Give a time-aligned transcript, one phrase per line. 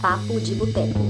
[0.00, 1.00] Papo de Boteco.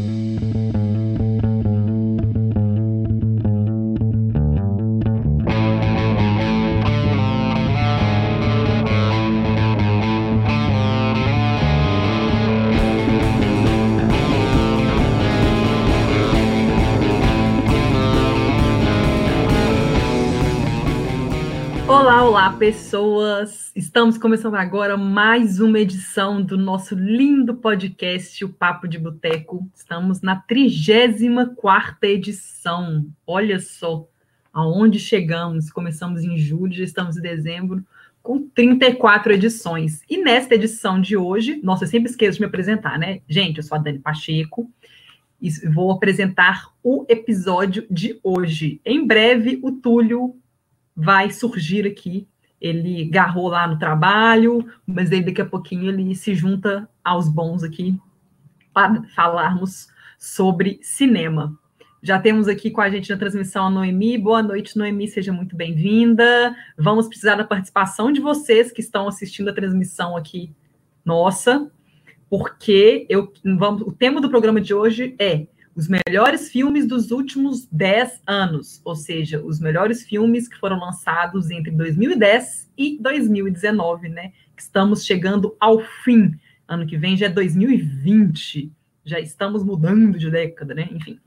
[21.89, 23.05] Olá, olá, pessoas!
[23.96, 29.66] Estamos começando agora mais uma edição do nosso lindo podcast, o Papo de Boteco.
[29.75, 33.07] Estamos na 34 edição.
[33.27, 34.07] Olha só
[34.52, 35.71] aonde chegamos.
[35.71, 37.83] Começamos em julho, já estamos em dezembro,
[38.23, 40.02] com 34 edições.
[40.10, 43.23] E nesta edição de hoje, nossa, eu sempre esqueço de me apresentar, né?
[43.27, 44.71] Gente, eu sou a Dani Pacheco
[45.41, 48.79] e vou apresentar o episódio de hoje.
[48.85, 50.37] Em breve, o Túlio
[50.95, 52.29] vai surgir aqui.
[52.60, 57.62] Ele garrou lá no trabalho, mas aí daqui a pouquinho ele se junta aos bons
[57.62, 57.98] aqui
[58.73, 61.57] para falarmos sobre cinema.
[62.02, 64.16] Já temos aqui com a gente na transmissão a Noemi.
[64.16, 66.54] Boa noite, Noemi, seja muito bem-vinda.
[66.78, 70.54] Vamos precisar da participação de vocês que estão assistindo a transmissão aqui
[71.04, 71.70] nossa,
[72.28, 75.46] porque eu vamos, o tema do programa de hoje é
[75.77, 81.50] os melhores filmes dos últimos 10 anos, ou seja, os melhores filmes que foram lançados
[81.50, 84.32] entre 2010 e 2019, né?
[84.56, 86.34] Estamos chegando ao fim.
[86.66, 88.72] Ano que vem já é 2020.
[89.04, 90.88] Já estamos mudando de década, né?
[90.91, 91.20] Enfim.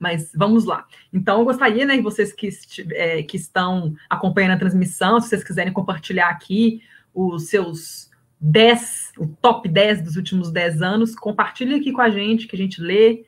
[0.00, 0.84] Mas vamos lá.
[1.12, 2.48] Então, eu gostaria, né, vocês que,
[2.92, 6.82] é, que estão acompanhando a transmissão, se vocês quiserem compartilhar aqui
[7.14, 8.10] os seus
[8.40, 12.58] 10, o top 10 dos últimos 10 anos, compartilhe aqui com a gente, que a
[12.58, 13.24] gente lê,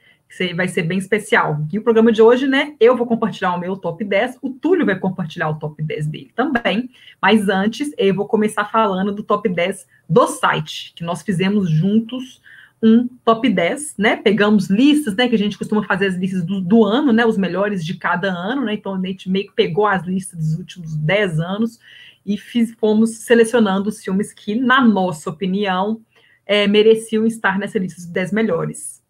[0.55, 1.67] vai ser bem especial.
[1.73, 2.75] E o programa de hoje, né?
[2.81, 6.31] Eu vou compartilhar o meu top 10, o Túlio vai compartilhar o top 10 dele
[6.35, 6.91] também.
[7.21, 12.41] Mas antes, eu vou começar falando do top 10 do site, que nós fizemos juntos
[12.83, 14.17] um top 10, né?
[14.17, 15.29] Pegamos listas, né?
[15.29, 17.25] Que a gente costuma fazer as listas do, do ano, né?
[17.25, 18.75] Os melhores de cada ano, né?
[18.75, 21.79] Então a gente meio que pegou as listas dos últimos 10 anos
[22.25, 26.01] e fiz, fomos selecionando os filmes que, na nossa opinião,
[26.47, 29.02] é, mereciam estar nessa lista dos 10 melhores.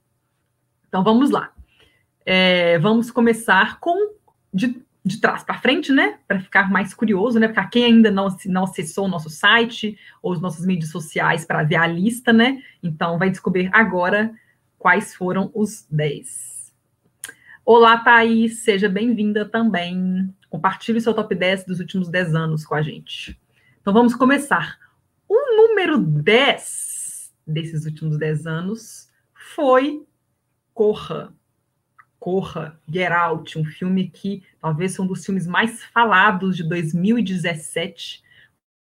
[0.93, 1.51] Então vamos lá.
[2.27, 4.13] É, vamos começar com
[4.53, 6.19] de, de trás para frente, né?
[6.29, 7.49] Para ficar mais curioso, né?
[7.49, 11.63] Para quem ainda não, não acessou o nosso site ou os nossos mídias sociais para
[11.63, 12.63] ver a lista, né?
[12.83, 14.35] Então vai descobrir agora
[14.79, 16.75] quais foram os 10.
[17.65, 20.29] Olá, Thaís, seja bem-vinda também.
[20.51, 23.41] Compartilhe seu top 10 dos últimos 10 anos com a gente.
[23.81, 24.77] Então vamos começar.
[25.27, 30.05] O número 10 desses últimos 10 anos foi
[30.75, 31.33] Corra.
[32.19, 38.23] Corra, Get Out, um filme que talvez seja um dos filmes mais falados de 2017.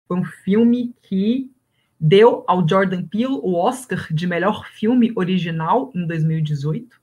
[0.07, 1.51] Foi um filme que
[1.99, 6.99] deu ao Jordan Peele o Oscar de melhor filme original em 2018.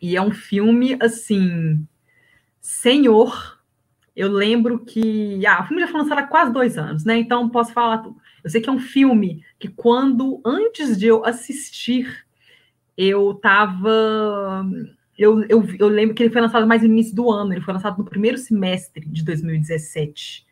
[0.00, 1.86] E é um filme, assim,
[2.60, 3.60] senhor.
[4.14, 5.44] Eu lembro que.
[5.46, 7.18] Ah, o filme já foi lançado há quase dois anos, né?
[7.18, 8.04] Então posso falar.
[8.42, 12.26] Eu sei que é um filme que, quando, antes de eu assistir
[13.00, 14.66] eu estava.
[15.18, 17.72] Eu, eu, eu, lembro que ele foi lançado mais no início do ano, ele foi
[17.72, 20.46] lançado no primeiro semestre de 2017.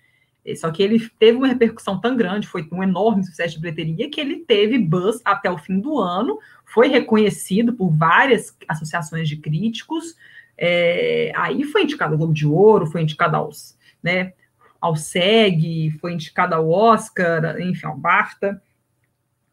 [0.57, 4.19] Só que ele teve uma repercussão tão grande, foi um enorme sucesso de bilheteria, que
[4.19, 10.17] ele teve buzz até o fim do ano, foi reconhecido por várias associações de críticos,
[10.57, 14.33] é, aí foi indicado ao Globo de Ouro, foi indicado aos, né,
[14.81, 18.63] ao SEG, foi indicado ao Oscar, enfim, ao BAFTA.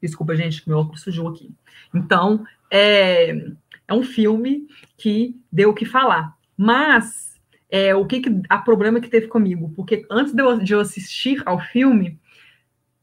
[0.02, 1.54] Desculpa, gente, que meu óculos sujou aqui.
[1.94, 3.30] Então, é,
[3.88, 6.36] é um filme que deu o que falar.
[6.58, 9.72] Mas é, o que, que a problema que teve comigo?
[9.74, 12.20] Porque antes de eu, de eu assistir ao filme,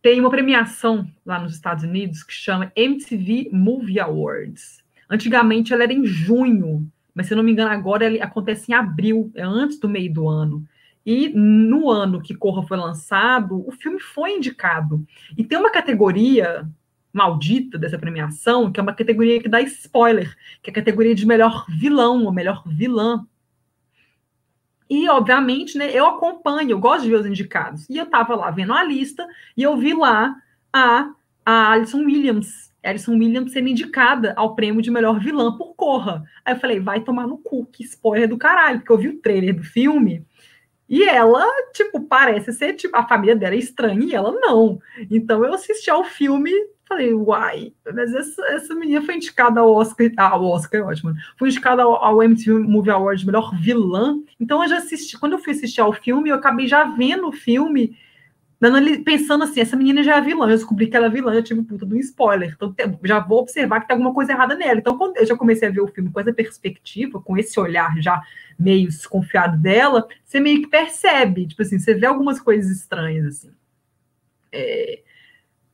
[0.03, 4.83] tem uma premiação lá nos Estados Unidos que chama MTV Movie Awards.
[5.09, 8.75] Antigamente ela era em junho, mas se eu não me engano, agora ela acontece em
[8.75, 10.67] abril, é antes do meio do ano.
[11.05, 15.05] E no ano que Corra foi lançado, o filme foi indicado.
[15.37, 16.69] E tem uma categoria
[17.13, 21.27] maldita dessa premiação, que é uma categoria que dá spoiler, que é a categoria de
[21.27, 23.27] melhor vilão ou melhor vilã.
[24.89, 27.89] E, obviamente, né, eu acompanho, eu gosto de ver os indicados.
[27.89, 29.27] E eu estava lá vendo a lista
[29.57, 30.35] e eu vi lá
[30.73, 31.11] a,
[31.45, 32.73] a Alison Williams.
[32.83, 36.25] Alison Williams sendo indicada ao prêmio de melhor vilã por Corra.
[36.45, 39.21] Aí eu falei, vai tomar no cu, que spoiler do caralho, porque eu vi o
[39.21, 40.27] trailer do filme
[40.93, 41.43] e ela,
[41.73, 44.79] tipo, parece ser, tipo, a família dela é estranha e ela não.
[45.11, 46.53] Então eu assisti ao filme
[46.93, 51.15] Falei, uai, mas essa, essa menina foi indicada ao Oscar, ah, ao Oscar é ótimo,
[51.39, 54.19] foi indicada ao, ao MTV Movie Awards melhor vilã.
[54.39, 57.33] Então eu já assisti, quando eu fui assistir ao filme, eu acabei já vendo o
[57.33, 57.97] filme
[59.07, 61.63] pensando assim, essa menina já é vilã, eu descobri que ela é vilã, eu tive
[61.63, 64.79] puta de um spoiler, então já vou observar que tem alguma coisa errada nela.
[64.79, 67.99] Então, quando eu já comecei a ver o filme com essa perspectiva, com esse olhar
[68.01, 68.23] já
[68.59, 73.51] meio desconfiado dela, você meio que percebe, tipo assim, você vê algumas coisas estranhas, assim.
[74.53, 75.03] É,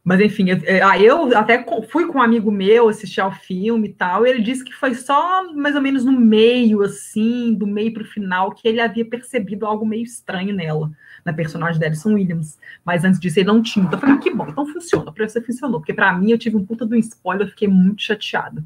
[0.08, 3.88] mas enfim, eu, é, ah, eu até fui com um amigo meu assistir ao filme
[3.88, 7.66] e tal, e ele disse que foi só mais ou menos no meio, assim, do
[7.66, 10.90] meio para o final, que ele havia percebido algo meio estranho nela,
[11.26, 12.58] na personagem da Alison Williams.
[12.86, 13.84] Mas antes disso ele não tinha.
[13.84, 16.38] Então eu falei, ah, que bom, então funciona, para você funcionou, porque para mim eu
[16.38, 18.64] tive um puta do spoiler, eu fiquei muito chateada.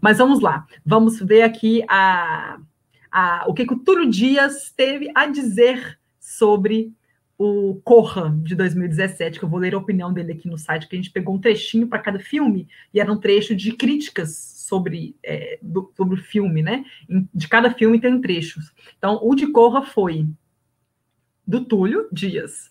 [0.00, 2.58] Mas vamos lá, vamos ver aqui a,
[3.12, 6.92] a, o que, que o Túlio Dias teve a dizer sobre
[7.38, 10.96] o Corra de 2017, que eu vou ler a opinião dele aqui no site, que
[10.96, 14.34] a gente pegou um trechinho para cada filme, e era um trecho de críticas
[14.66, 16.84] sobre, é, do, sobre o filme, né?
[17.34, 18.72] De cada filme tem trechos.
[18.96, 20.26] Então, o de Corra foi
[21.46, 22.70] do Túlio Dias.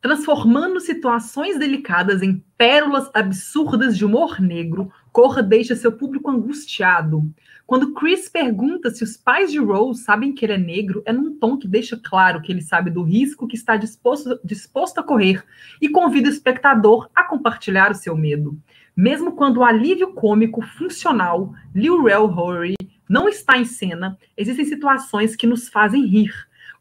[0.00, 7.30] Transformando situações delicadas em pérolas absurdas de humor negro, Corra deixa seu público angustiado.
[7.66, 11.38] Quando Chris pergunta se os pais de Rose sabem que ele é negro, é num
[11.38, 15.44] tom que deixa claro que ele sabe do risco que está disposto, disposto a correr
[15.82, 18.58] e convida o espectador a compartilhar o seu medo.
[18.96, 22.74] Mesmo quando o alívio cômico funcional, Lil Rel Howery,
[23.08, 26.32] não está em cena, existem situações que nos fazem rir,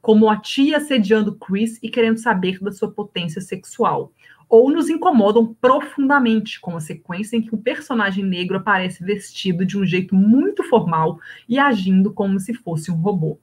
[0.01, 4.12] como a tia assediando Chris e querendo saber da sua potência sexual
[4.48, 9.78] ou nos incomodam profundamente, como a sequência em que um personagem negro aparece vestido de
[9.78, 13.40] um jeito muito formal e agindo como se fosse um robô.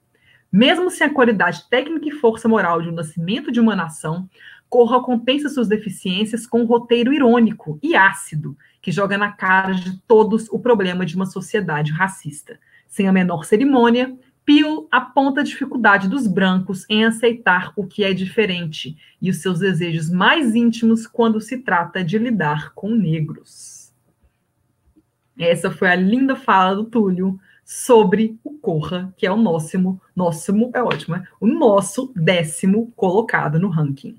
[0.50, 4.28] Mesmo sem a qualidade técnica e força moral de um nascimento de uma nação,
[4.68, 9.98] Corra compensa suas deficiências com um roteiro irônico e ácido, que joga na cara de
[10.08, 12.58] todos o problema de uma sociedade racista.
[12.88, 14.16] Sem a menor cerimônia,
[14.46, 19.58] Peel aponta a dificuldade dos brancos em aceitar o que é diferente e os seus
[19.58, 23.92] desejos mais íntimos quando se trata de lidar com negros.
[25.36, 30.52] Essa foi a linda fala do Túlio sobre o Corra, que é o nosso, nosso
[30.72, 31.24] é ótimo, é?
[31.40, 34.16] o nosso décimo colocado no ranking.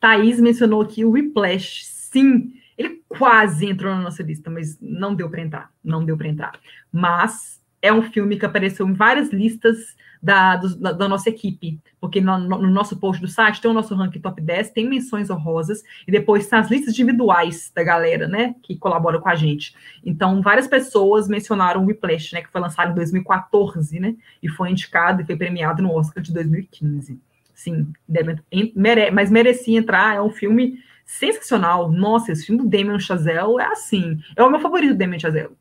[0.00, 5.30] Thaís mencionou aqui o Whiplash, sim, ele quase entrou na nossa lista, mas não deu
[5.30, 6.58] para entrar, não deu para entrar.
[6.90, 11.80] Mas é um filme que apareceu em várias listas da, do, da, da, nossa equipe,
[11.98, 15.30] porque no, no, nosso post do site tem o nosso ranking top 10, tem menções
[15.30, 19.74] honrosas, e depois tem as listas individuais da galera, né, que colabora com a gente.
[20.04, 24.70] Então, várias pessoas mencionaram o Whiplash, né, que foi lançado em 2014, né, e foi
[24.70, 27.18] indicado e foi premiado no Oscar de 2015.
[27.54, 28.38] Sim, deve,
[28.74, 31.90] mere, mas merecia entrar, é um filme sensacional.
[31.90, 35.59] Nossa, esse filme do Damien Chazelle é assim, é o meu favorito do Damien Chazelle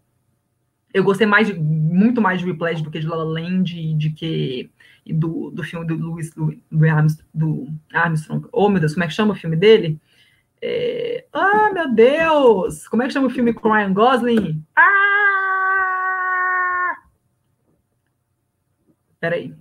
[0.94, 3.94] eu gostei mais de, muito mais de Whiplash do que de La La Land e
[3.94, 4.70] de que
[5.06, 6.86] do, do filme do Louis do, do
[7.94, 8.48] Armstrong.
[8.52, 10.00] Oh, meu Deus, como é que chama o filme dele?
[10.62, 11.26] É...
[11.32, 12.88] Ah, meu Deus!
[12.88, 14.64] Como é que chama o filme com Ryan Gosling?
[14.76, 14.90] Ah!
[19.20, 19.54] Peraí.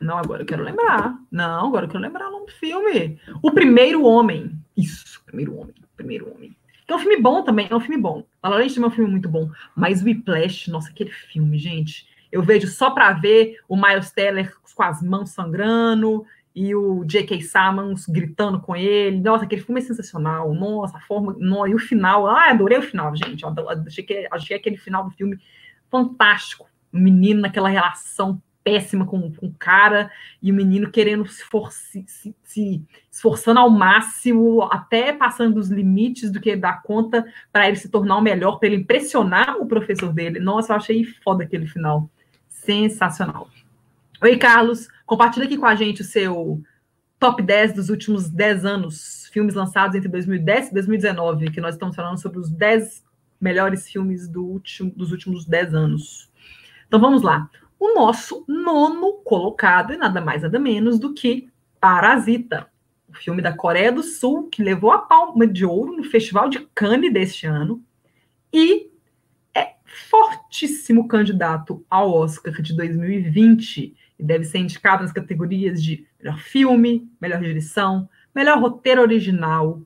[0.00, 1.18] Não, agora eu quero lembrar.
[1.30, 3.18] Não, agora eu quero lembrar o nome do filme.
[3.42, 4.58] O Primeiro Homem.
[4.76, 5.74] Isso, Primeiro Homem.
[5.96, 6.54] Primeiro Homem.
[6.88, 8.24] É um filme bom também, é um filme bom.
[8.42, 9.50] La La Land também é um filme muito bom.
[9.74, 12.06] Mas o Whiplash, nossa, aquele filme, gente.
[12.30, 16.24] Eu vejo só para ver o Miles Teller com as mãos sangrando
[16.54, 17.40] e o J.K.
[17.42, 19.20] Simmons gritando com ele.
[19.20, 20.54] Nossa, aquele filme é sensacional.
[20.54, 21.36] Nossa, a forma.
[21.68, 22.26] E o final.
[22.26, 23.44] Ah, adorei o final, gente.
[23.86, 25.38] Achei, que, achei aquele final do filme
[25.90, 26.68] fantástico.
[26.92, 30.10] O menino naquela relação péssima com, o cara,
[30.42, 35.68] e o menino querendo se, for, se, se, se, esforçando ao máximo, até passando dos
[35.68, 39.56] limites do que ele dá conta, para ele se tornar o melhor, para ele impressionar
[39.60, 40.40] o professor dele.
[40.40, 42.10] Nossa, eu achei foda aquele final.
[42.48, 43.48] Sensacional.
[44.20, 46.60] Oi, Carlos, compartilha aqui com a gente o seu
[47.20, 51.94] top 10 dos últimos 10 anos, filmes lançados entre 2010 e 2019, que nós estamos
[51.94, 53.04] falando sobre os 10
[53.40, 56.28] melhores filmes do último, dos últimos 10 anos.
[56.88, 61.48] Então vamos lá o nosso nono colocado é nada mais nada menos do que
[61.80, 62.68] Parasita,
[63.08, 66.60] o filme da Coreia do Sul que levou a palma de ouro no Festival de
[66.74, 67.82] Cannes deste ano
[68.52, 68.90] e
[69.54, 76.38] é fortíssimo candidato ao Oscar de 2020 e deve ser indicado nas categorias de melhor
[76.38, 79.82] filme, melhor direção, melhor roteiro original.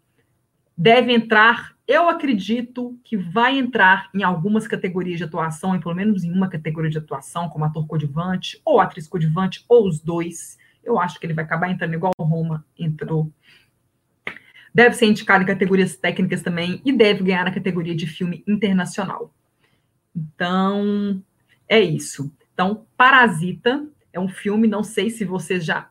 [0.76, 6.22] Deve entrar eu acredito que vai entrar em algumas categorias de atuação, em pelo menos
[6.22, 10.56] em uma categoria de atuação, como ator coadjuvante, ou atriz coadjuvante, ou os dois.
[10.84, 13.28] Eu acho que ele vai acabar entrando igual o Roma entrou.
[14.72, 19.34] Deve ser indicado em categorias técnicas também e deve ganhar na categoria de filme internacional.
[20.14, 21.20] Então,
[21.68, 22.32] é isso.
[22.54, 25.90] Então, Parasita é um filme, não sei se vocês já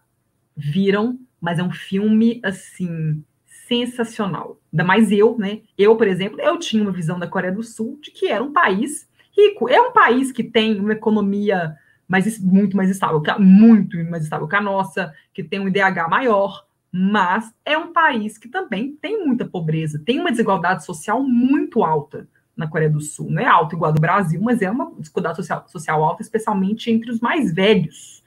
[0.56, 3.22] viram, mas é um filme, assim,
[3.69, 4.59] sensacional.
[4.73, 5.61] Ainda mais eu, né?
[5.77, 8.51] Eu, por exemplo, eu tinha uma visão da Coreia do Sul de que era um
[8.51, 9.69] país rico.
[9.69, 11.75] É um país que tem uma economia
[12.07, 16.65] mais, muito mais estável, muito mais estável que a nossa, que tem um IDH maior,
[16.91, 22.27] mas é um país que também tem muita pobreza, tem uma desigualdade social muito alta
[22.57, 23.29] na Coreia do Sul.
[23.29, 26.89] Não é alta igual a do Brasil, mas é uma desigualdade social, social alta, especialmente
[26.89, 28.23] entre os mais velhos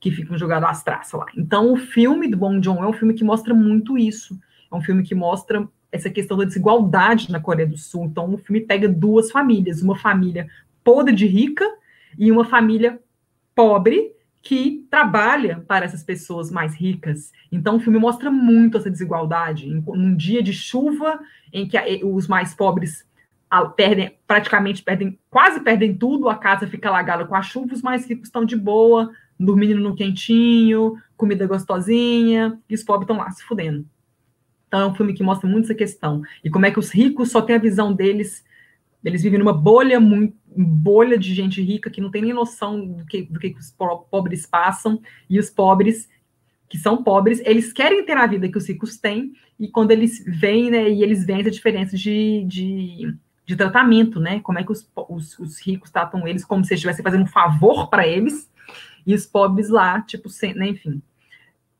[0.00, 1.26] que ficam jogados às traças lá.
[1.36, 4.40] Então, o filme do Bong Joon é um filme que mostra muito isso.
[4.70, 8.04] É um filme que mostra essa questão da desigualdade na Coreia do Sul.
[8.04, 10.48] Então, o filme pega duas famílias, uma família
[10.84, 11.64] podre de rica
[12.18, 13.00] e uma família
[13.54, 14.12] pobre
[14.42, 17.32] que trabalha para essas pessoas mais ricas.
[17.52, 19.68] Então, o filme mostra muito essa desigualdade.
[19.68, 21.20] Em um dia de chuva,
[21.52, 23.04] em que os mais pobres
[23.76, 28.08] perdem, praticamente perdem, quase perdem tudo, a casa fica alagada com a chuva, os mais
[28.08, 33.42] ricos estão de boa, dormindo no quentinho, comida gostosinha, e os pobres estão lá se
[33.42, 33.84] fudendo.
[34.70, 36.22] Então, é um filme que mostra muito essa questão.
[36.44, 38.44] E como é que os ricos só têm a visão deles
[39.04, 43.06] eles vivem numa bolha muito bolha de gente rica que não tem nem noção do
[43.06, 43.74] que, do que os
[44.10, 46.08] pobres passam, e os pobres,
[46.68, 50.24] que são pobres, eles querem ter a vida que os ricos têm, e quando eles
[50.26, 54.72] vêm, né, e eles veem essa diferença de, de, de tratamento, né, como é que
[54.72, 58.50] os, os, os, ricos tratam eles como se estivessem fazendo um favor para eles,
[59.06, 61.00] e os pobres lá, tipo, sem, né, enfim,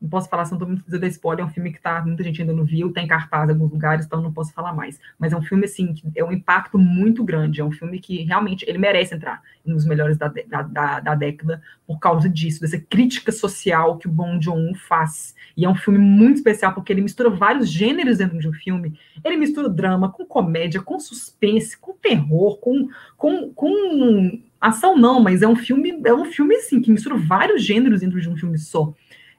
[0.01, 2.23] não posso falar, se não estou muito dizendo spoiler, é um filme que tá, muita
[2.23, 4.99] gente ainda não viu, está em cartaz em alguns lugares, então não posso falar mais.
[5.19, 8.23] Mas é um filme, assim, que é um impacto muito grande, é um filme que
[8.23, 12.79] realmente, ele merece entrar nos melhores da, da, da, da década por causa disso, dessa
[12.79, 15.35] crítica social que o Bong Joon-ho faz.
[15.55, 18.97] E é um filme muito especial, porque ele mistura vários gêneros dentro de um filme.
[19.23, 25.43] Ele mistura drama com comédia, com suspense, com terror, com, com, com ação não, mas
[25.43, 28.57] é um filme, é um filme, assim, que mistura vários gêneros dentro de um filme
[28.57, 28.93] só.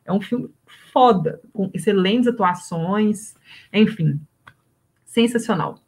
[0.05, 0.53] É um filme
[0.93, 3.35] foda, com excelentes atuações,
[3.73, 4.21] enfim,
[5.05, 5.79] sensacional.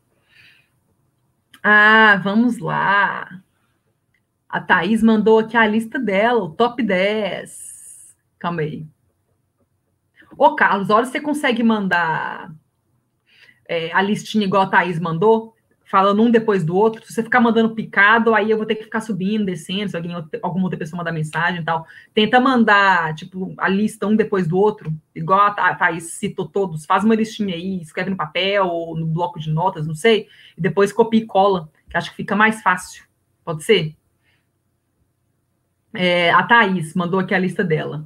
[1.62, 3.42] Ah, vamos lá.
[4.49, 8.14] A Thaís mandou aqui a lista dela, o top 10.
[8.38, 8.87] Calma aí.
[10.37, 12.54] Ô, Carlos, olha se você consegue mandar
[13.66, 15.53] é, a listinha igual a Thaís mandou
[15.94, 18.82] falando um depois do outro, se você ficar mandando picado, aí eu vou ter que
[18.82, 21.86] ficar subindo, descendo, se alguém, alguma outra pessoa mandar mensagem e tal.
[22.12, 27.04] Tenta mandar, tipo, a lista um depois do outro, igual a Thaís citou todos, faz
[27.04, 30.26] uma listinha aí, escreve no papel ou no bloco de notas, não sei,
[30.58, 33.04] e depois copia e cola, que acho que fica mais fácil.
[33.44, 33.94] Pode ser?
[35.94, 38.04] É, a Thaís mandou aqui a lista dela.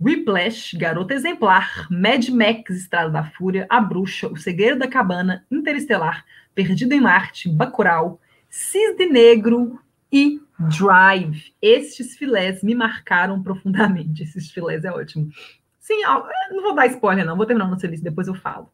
[0.00, 6.24] Whiplash, Garota Exemplar, Mad Max, Estrada da Fúria, A Bruxa, O Segredo da Cabana, Interestelar,
[6.58, 9.78] Perdido em Marte, Bacurau, Cisne Negro
[10.10, 11.54] e Drive.
[11.62, 14.24] Estes filés me marcaram profundamente.
[14.24, 15.30] Esses filés é ótimo.
[15.78, 16.02] Sim,
[16.50, 17.36] não vou dar spoiler, não.
[17.36, 18.72] Vou terminar nossa lista, depois eu falo.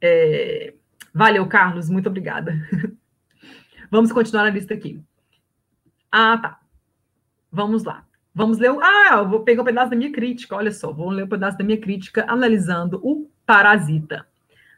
[0.00, 0.74] É...
[1.14, 1.88] Valeu, Carlos.
[1.88, 2.52] Muito obrigada.
[3.88, 5.00] Vamos continuar a lista aqui.
[6.10, 6.60] Ah, tá.
[7.52, 8.04] Vamos lá.
[8.34, 8.72] Vamos ler.
[8.72, 8.80] O...
[8.82, 10.56] Ah, eu vou pegar um pedaço da minha crítica.
[10.56, 14.26] Olha só, vou ler um pedaço da minha crítica analisando o Parasita.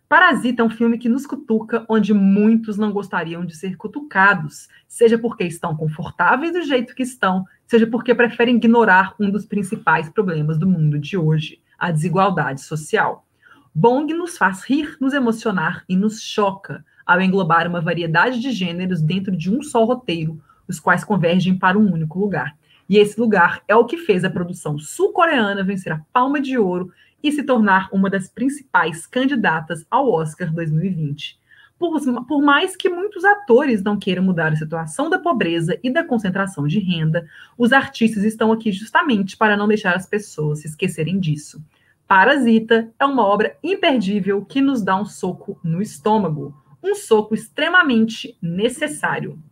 [0.08, 5.18] Parasita é um filme que nos cutuca onde muitos não gostariam de ser cutucados, seja
[5.18, 10.58] porque estão confortáveis do jeito que estão, seja porque preferem ignorar um dos principais problemas
[10.58, 13.26] do mundo de hoje, a desigualdade social.
[13.74, 19.00] Bong nos faz rir, nos emocionar e nos choca, ao englobar uma variedade de gêneros
[19.02, 22.56] dentro de um só roteiro, os quais convergem para um único lugar.
[22.88, 26.92] E esse lugar é o que fez a produção sul-coreana vencer a Palma de Ouro
[27.24, 31.40] e se tornar uma das principais candidatas ao Oscar 2020.
[31.78, 36.04] Por, por, mais que muitos atores não queiram mudar a situação da pobreza e da
[36.04, 37.26] concentração de renda,
[37.56, 41.64] os artistas estão aqui justamente para não deixar as pessoas se esquecerem disso.
[42.06, 48.36] Parasita é uma obra imperdível que nos dá um soco no estômago, um soco extremamente
[48.40, 49.42] necessário.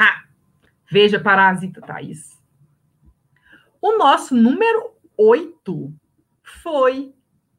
[0.00, 0.24] Ha!
[0.90, 2.40] Veja Parasita, Thaís.
[3.80, 5.92] O nosso número 8
[6.42, 7.14] foi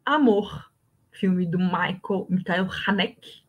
[0.06, 0.72] Amor,
[1.12, 3.44] filme do Michael Michael Haneke.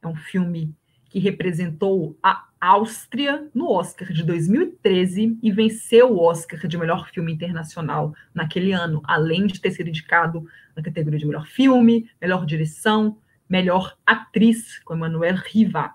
[0.00, 0.74] É um filme
[1.06, 7.32] que representou a Áustria no Oscar de 2013 e venceu o Oscar de melhor filme
[7.32, 13.18] internacional naquele ano, além de ter sido indicado na categoria de melhor filme, melhor direção,
[13.48, 15.94] melhor atriz, com Emmanuel Riva.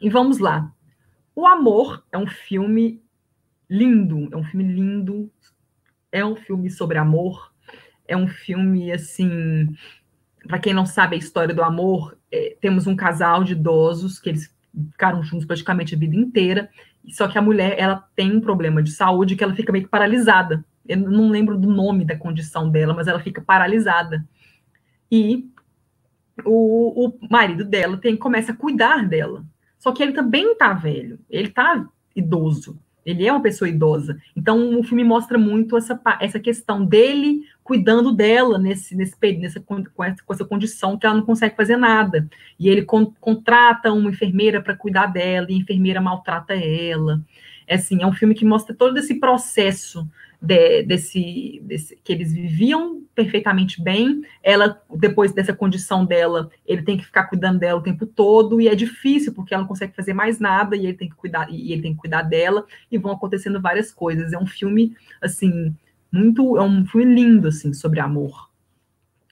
[0.00, 0.72] E vamos lá.
[1.34, 3.02] O Amor é um filme
[3.68, 5.30] lindo, é um filme lindo,
[6.12, 7.52] é um filme sobre amor,
[8.06, 9.74] é um filme assim.
[10.46, 14.28] Para quem não sabe a história do amor, é, temos um casal de idosos que
[14.28, 14.54] eles
[14.90, 16.70] ficaram juntos praticamente a vida inteira,
[17.08, 19.90] só que a mulher ela tem um problema de saúde que ela fica meio que
[19.90, 24.26] paralisada eu não lembro do nome da condição dela, mas ela fica paralisada.
[25.10, 25.48] E
[26.44, 29.44] o, o marido dela tem começa a cuidar dela.
[29.78, 32.78] Só que ele também tá velho, ele tá idoso.
[33.04, 34.20] Ele é uma pessoa idosa.
[34.36, 39.82] Então, o filme mostra muito essa, essa questão dele cuidando dela nesse, nesse nessa, com,
[40.04, 42.28] essa, com essa condição que ela não consegue fazer nada.
[42.58, 47.20] E ele con, contrata uma enfermeira para cuidar dela, e a enfermeira maltrata ela.
[47.66, 50.08] É, assim, é um filme que mostra todo esse processo
[50.42, 54.22] de, desse, desse, que eles viviam perfeitamente bem.
[54.42, 58.66] Ela, depois dessa condição dela, ele tem que ficar cuidando dela o tempo todo e
[58.66, 61.72] é difícil porque ela não consegue fazer mais nada e ele tem que cuidar e
[61.72, 64.32] ele tem que cuidar dela e vão acontecendo várias coisas.
[64.32, 65.74] É um filme assim
[66.10, 68.50] muito, é um filme lindo assim sobre amor,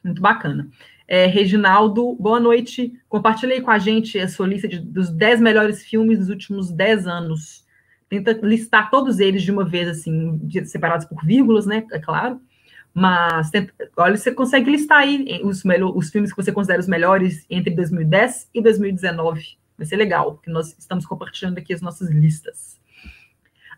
[0.05, 0.69] muito bacana.
[1.09, 2.95] É, Reginaldo, boa noite.
[3.09, 6.71] Compartilhe aí com a gente a sua lista de, dos 10 melhores filmes dos últimos
[6.71, 7.69] 10 anos
[8.11, 11.87] tenta listar todos eles de uma vez, assim, separados por vírgulas, né?
[11.93, 12.41] É claro.
[12.93, 15.63] Mas tenta, olha, você consegue listar aí os,
[15.95, 19.57] os filmes que você considera os melhores entre 2010 e 2019.
[19.79, 22.81] Vai ser legal, que nós estamos compartilhando aqui as nossas listas.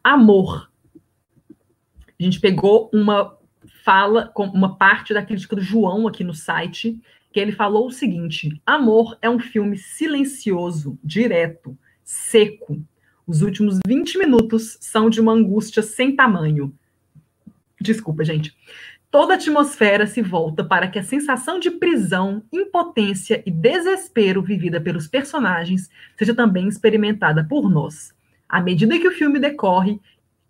[0.02, 0.70] Amor.
[2.18, 3.36] A gente pegou uma
[3.84, 6.98] fala, uma parte da crítica do João aqui no site,
[7.30, 12.82] que ele falou o seguinte: Amor é um filme silencioso, direto, seco,
[13.26, 16.74] os últimos 20 minutos são de uma angústia sem tamanho.
[17.80, 18.56] Desculpa, gente.
[19.10, 24.80] Toda a atmosfera se volta para que a sensação de prisão, impotência e desespero vivida
[24.80, 28.14] pelos personagens seja também experimentada por nós.
[28.48, 30.00] À medida que o filme decorre,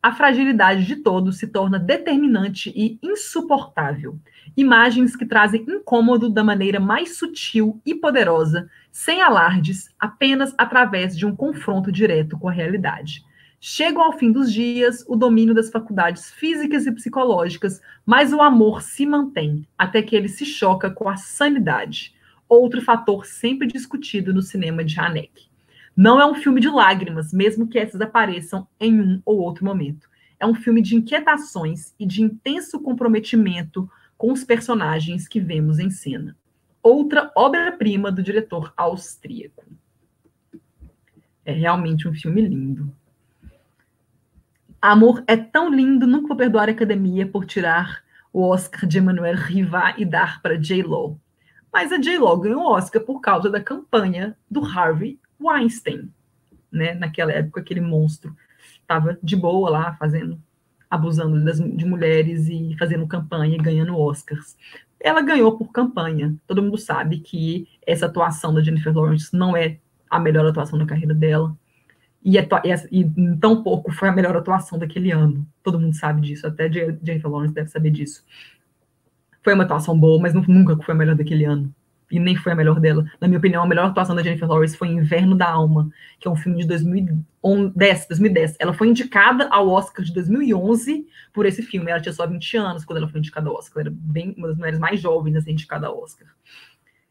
[0.03, 4.19] a fragilidade de todos se torna determinante e insuportável.
[4.57, 11.25] Imagens que trazem incômodo da maneira mais sutil e poderosa, sem alardes, apenas através de
[11.25, 13.25] um confronto direto com a realidade.
[13.59, 18.83] Chegam ao fim dos dias o domínio das faculdades físicas e psicológicas, mas o amor
[18.83, 22.15] se mantém até que ele se choca com a sanidade.
[22.47, 25.49] Outro fator sempre discutido no cinema de Haneke.
[25.97, 30.07] Não é um filme de lágrimas, mesmo que essas apareçam em um ou outro momento.
[30.39, 35.89] É um filme de inquietações e de intenso comprometimento com os personagens que vemos em
[35.89, 36.37] cena.
[36.83, 39.65] Outra obra-prima do diretor austríaco.
[41.45, 42.93] É realmente um filme lindo.
[44.81, 49.37] Amor é tão lindo, nunca vou perdoar a academia por tirar o Oscar de Emmanuel
[49.37, 51.21] Rivat e dar para J-Lo.
[51.73, 56.13] Mas a J-Lo ganhou o Oscar por causa da campanha do Harvey Weinstein,
[56.71, 56.95] né?
[56.95, 58.37] Naquela época, aquele monstro
[58.81, 60.41] estava de boa lá, fazendo,
[60.91, 64.57] abusando das, de mulheres e fazendo campanha e ganhando Oscars.
[65.03, 66.35] Ela ganhou por campanha.
[66.47, 70.87] Todo mundo sabe que essa atuação da Jennifer Lawrence não é a melhor atuação da
[70.87, 71.57] carreira dela.
[72.25, 72.43] E, e,
[72.93, 75.47] e tão pouco foi a melhor atuação daquele ano.
[75.63, 78.25] Todo mundo sabe disso, até Jennifer Lawrence deve saber disso.
[79.43, 81.75] Foi uma atuação boa, mas nunca foi a melhor daquele ano
[82.13, 83.11] e nem foi a melhor dela.
[83.19, 85.89] Na minha opinião, a melhor atuação da Jennifer Lawrence foi Inverno da Alma,
[86.21, 88.57] que é um filme de 2010, 2010.
[88.61, 91.91] Ela foi indicada ao Oscar de 2011 por esse filme.
[91.91, 93.81] Ela tinha só 20 anos quando ela foi indicada ao Oscar.
[93.81, 96.29] Ela era bem, uma das mulheres mais jovens a ser indicada ao Oscar.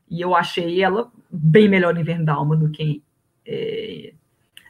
[0.07, 3.01] E eu achei ela bem melhor em Inverno da Alma do que...
[3.43, 4.13] É,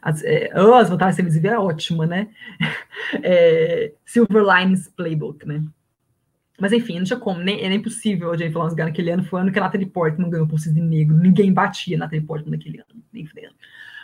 [0.01, 2.29] as, é, as vantagens televisivas é ótima, né?
[3.21, 5.61] É, Silver Linings Playbook, né?
[6.61, 9.23] Mas enfim, não tinha como, nem, é nem possível a Jennifer Lawrence ganhar naquele ano.
[9.23, 11.17] Foi o ano que a Natalie Portman ganhou por Cisne Negro.
[11.17, 13.55] Ninguém batia a Natalie Portman naquele ano, nem fudendo.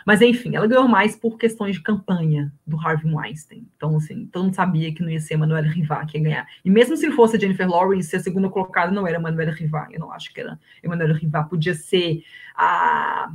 [0.04, 3.64] Mas enfim, ela ganhou mais por questões de campanha do Harvey Weinstein.
[3.76, 6.48] Então, assim, todo mundo sabia que não ia ser Manuela Rivat que ia ganhar.
[6.64, 9.94] E mesmo se fosse a Jennifer Lawrence, a segunda colocada não era Manuela Rivat.
[9.94, 11.48] Eu não acho que era Manuela Rivat.
[11.48, 12.24] Podia ser
[12.56, 13.32] a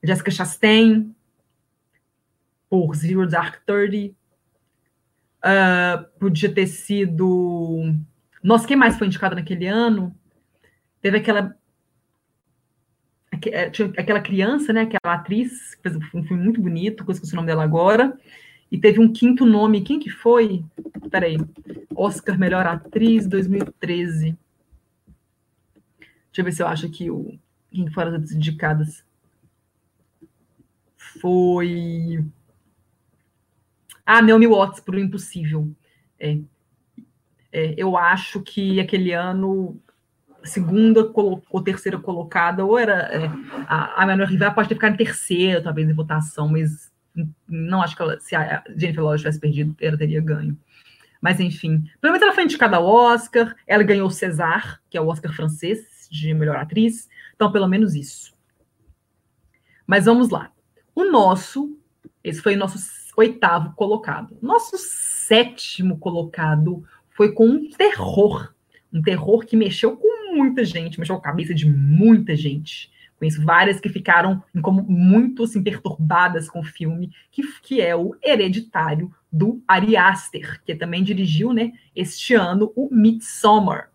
[0.00, 1.12] Jessica Chastain
[2.68, 4.14] por Zero Dark Thirty.
[5.40, 7.94] Uh, podia ter sido.
[8.42, 10.14] Nossa, quem mais foi indicado naquele ano?
[11.00, 11.56] Teve aquela.
[13.46, 14.82] É, aquela criança, né?
[14.82, 18.18] Aquela atriz, que fez um filme muito bonito, que eu esqueci o nome dela agora.
[18.70, 19.80] E teve um quinto nome.
[19.80, 20.64] Quem que foi?
[21.10, 21.36] Peraí.
[21.94, 24.36] Oscar Melhor Atriz 2013.
[26.30, 27.38] Deixa eu ver se eu acho aqui o.
[27.70, 29.04] Quem foram as indicadas?
[30.96, 32.24] Foi.
[34.12, 35.70] Ah, Naomi Watts por O Impossível.
[36.18, 36.36] É,
[37.52, 39.80] é, eu acho que aquele ano,
[40.42, 43.02] segunda ou terceira colocada, ou era.
[43.02, 43.30] É,
[43.68, 46.90] a, a Manuel pode ter ficado em terceira, talvez, em votação, mas
[47.48, 50.58] não acho que ela, se a Jennifer Lawrence tivesse perdido, ela teria ganho.
[51.20, 55.00] Mas, enfim, pelo menos ela foi indicada ao Oscar, ela ganhou o César, que é
[55.00, 58.34] o Oscar francês de melhor atriz, então, pelo menos isso.
[59.86, 60.50] Mas vamos lá.
[60.96, 61.78] O nosso,
[62.24, 62.76] esse foi o nosso
[63.16, 64.36] oitavo colocado.
[64.40, 68.54] Nosso sétimo colocado foi com um terror.
[68.92, 72.90] Um terror que mexeu com muita gente, mexeu com a cabeça de muita gente.
[73.18, 78.16] Conheço várias que ficaram como muito assim, perturbadas com o filme, que, que é o
[78.22, 83.89] Hereditário do Ari Aster, que também dirigiu, né, este ano, o Midsommar.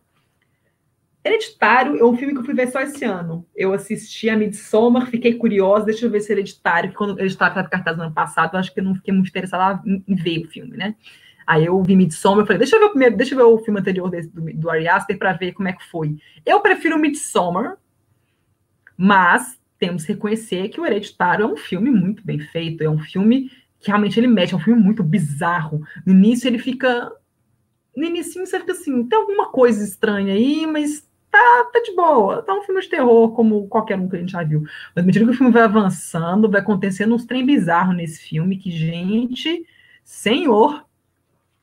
[1.26, 3.48] Hereditário é um filme que eu fui ver só esse ano.
[3.56, 7.68] Eu assisti a Midsommar, fiquei curiosa, deixa eu ver se Hereditário, que quando Hereditário estava
[7.68, 10.48] cartaz no ano passado, eu acho que eu não fiquei muito interessada em, ver o
[10.48, 10.96] filme, né?
[11.48, 13.80] Aí eu vi Midsommar, falei, deixa eu ver o primeiro, deixa eu ver o filme
[13.80, 16.16] anterior desse, do, do Ari Aster para ver como é que foi.
[16.46, 17.76] Eu prefiro Midsommar,
[18.96, 23.00] mas temos que reconhecer que o Hereditário é um filme muito bem feito, é um
[23.00, 25.82] filme que realmente ele mexe, é um filme muito bizarro.
[26.06, 27.12] No início ele fica.
[27.96, 32.42] No início você fica assim, tem alguma coisa estranha aí, mas tá, tá de boa.
[32.42, 34.64] Tá um filme de terror, como qualquer um que a gente já viu.
[34.96, 38.58] Mas à medida que o filme vai avançando, vai acontecendo uns trem bizarros nesse filme
[38.58, 39.66] que, gente,
[40.04, 40.86] senhor,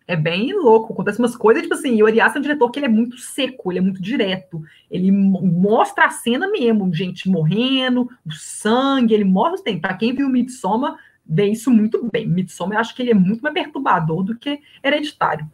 [0.07, 0.93] é bem louco.
[0.93, 3.17] Acontece umas coisas, tipo assim, e o Arias é um diretor que ele é muito
[3.19, 4.63] seco, ele é muito direto.
[4.91, 9.81] Ele mostra a cena mesmo, gente morrendo, o sangue, ele mostra tem.
[9.81, 12.27] Para quem viu Midsommar, vê isso muito bem.
[12.27, 15.49] Midsommar, eu acho que ele é muito mais perturbador do que Hereditário.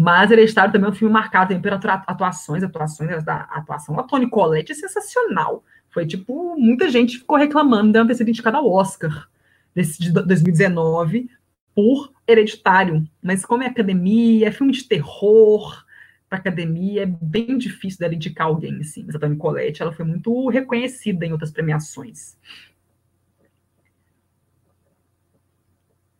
[0.00, 4.70] Mas Hereditário também é um filme marcado pelas atuações, atuações da atuação da Toni Collette
[4.70, 5.64] é sensacional.
[5.90, 9.28] Foi tipo, muita gente ficou reclamando dela ter sido indicada ao Oscar
[9.74, 11.28] desse de 2019
[11.74, 13.04] por Hereditário.
[13.20, 15.84] Mas como é academia, é filme de terror
[16.28, 19.02] para academia, é bem difícil dela indicar alguém assim.
[19.04, 22.36] Mas a Toni Collette, ela foi muito reconhecida em outras premiações.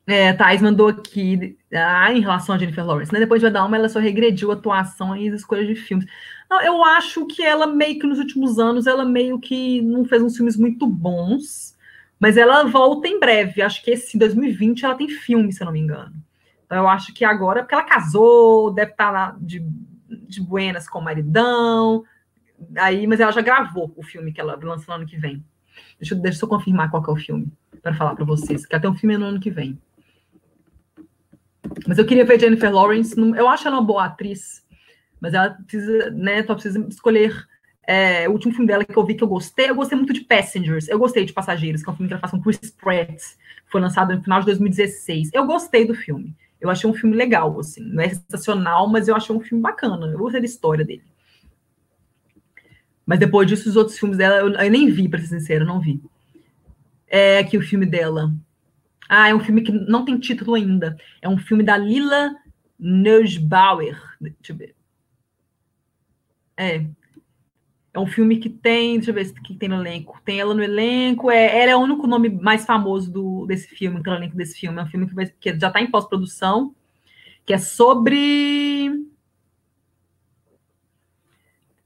[0.08, 3.18] É, Thais mandou aqui, ah, em relação a Jennifer Lawrence, né?
[3.18, 6.06] Depois de uma, ela só regrediu a atuação e as escolhas de filmes.
[6.48, 10.22] Não, eu acho que ela meio que nos últimos anos, ela meio que não fez
[10.22, 11.76] uns filmes muito bons,
[12.18, 13.60] mas ela volta em breve.
[13.60, 16.14] Acho que esse 2020 ela tem filme, se eu não me engano.
[16.64, 19.62] Então eu acho que agora, porque ela casou, deve estar lá de,
[20.08, 22.02] de buenas com o maridão,
[22.78, 25.44] aí, mas ela já gravou o filme que ela lança no ano que vem.
[26.00, 28.96] Deixa, deixa eu confirmar qual é o filme, para falar para vocês, que tem um
[28.96, 29.78] filme no ano que vem.
[31.86, 33.14] Mas eu queria ver Jennifer Lawrence.
[33.36, 34.64] Eu acho ela uma boa atriz,
[35.20, 36.42] mas ela precisa, né?
[36.44, 37.46] Só precisa escolher.
[37.86, 40.20] É, o último filme dela que eu vi que eu gostei, eu gostei muito de
[40.20, 40.88] Passengers.
[40.88, 43.22] Eu gostei de Passageiros, que é um filme que ela faz com Chris Pratt.
[43.66, 45.30] Foi lançado no final de 2016.
[45.32, 46.36] Eu gostei do filme.
[46.60, 47.80] Eu achei um filme legal, assim.
[47.80, 50.06] Não é sensacional, mas eu achei um filme bacana.
[50.06, 51.02] Eu gostei da história dele.
[53.06, 55.80] Mas depois disso, os outros filmes dela, eu, eu nem vi, para ser sincero, não
[55.80, 55.98] vi.
[57.06, 58.30] É que o filme dela.
[59.08, 60.96] Ah, é um filme que não tem título ainda.
[61.22, 62.36] É um filme da Lila
[62.78, 63.98] Neusbauer.
[64.20, 64.76] Deixa eu ver.
[66.56, 66.84] É.
[67.94, 68.96] É um filme que tem.
[68.96, 70.20] Deixa eu ver o que tem no elenco.
[70.24, 71.30] Tem ela no elenco.
[71.30, 74.78] É, ela é o único nome mais famoso do, desse filme, no elenco desse filme.
[74.78, 76.74] É um filme que, vai, que já está em pós-produção,
[77.46, 79.06] que é sobre.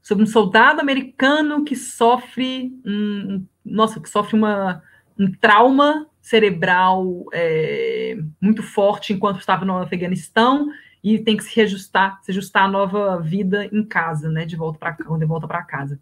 [0.01, 4.83] Sobre um soldado americano que sofre um, nossa, que sofre uma,
[5.17, 10.71] um trauma cerebral é, muito forte enquanto estava no Afeganistão
[11.03, 14.45] e tem que se reajustar, se ajustar à nova vida em casa, né?
[14.45, 15.99] De volta para quando volta para casa.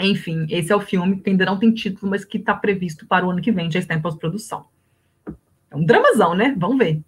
[0.00, 3.26] Enfim, esse é o filme que ainda não tem título, mas que está previsto para
[3.26, 4.64] o ano que vem, já está em pós-produção.
[5.70, 6.54] É um dramazão, né?
[6.56, 7.02] Vamos ver.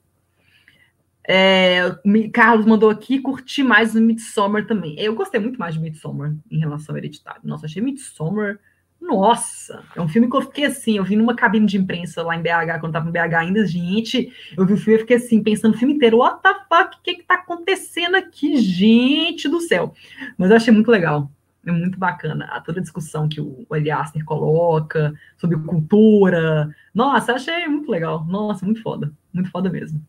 [1.27, 1.97] É,
[2.31, 4.99] Carlos mandou aqui curtir mais o Midsommar também.
[4.99, 7.40] Eu gostei muito mais de Midsommar em relação ao Hereditário.
[7.43, 8.59] Nossa, achei Midsommar
[9.00, 12.36] nossa, é um filme que eu fiquei assim, eu vi numa cabine de imprensa lá
[12.36, 15.42] em BH, quando tava em BH ainda, gente, eu vi o filme e fiquei assim,
[15.42, 19.60] pensando o filme inteiro, what the fuck, o que que tá acontecendo aqui, gente do
[19.60, 19.94] céu.
[20.36, 21.30] Mas eu achei muito legal,
[21.64, 27.66] é muito bacana, a toda a discussão que o Eliasner coloca sobre cultura, nossa, achei
[27.66, 30.00] muito legal, nossa, muito foda, muito foda mesmo.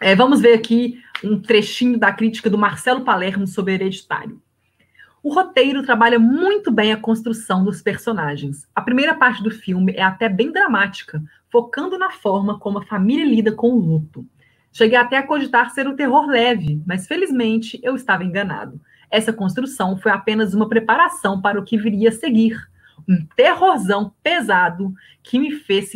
[0.00, 4.40] É, vamos ver aqui um trechinho da crítica do Marcelo Palermo sobre Hereditário.
[5.22, 8.66] O roteiro trabalha muito bem a construção dos personagens.
[8.74, 13.24] A primeira parte do filme é até bem dramática, focando na forma como a família
[13.24, 14.26] lida com o luto.
[14.72, 18.80] Cheguei até a cogitar ser um terror leve, mas felizmente eu estava enganado.
[19.08, 22.58] Essa construção foi apenas uma preparação para o que viria a seguir.
[23.08, 25.92] Um terrorzão pesado que me fez,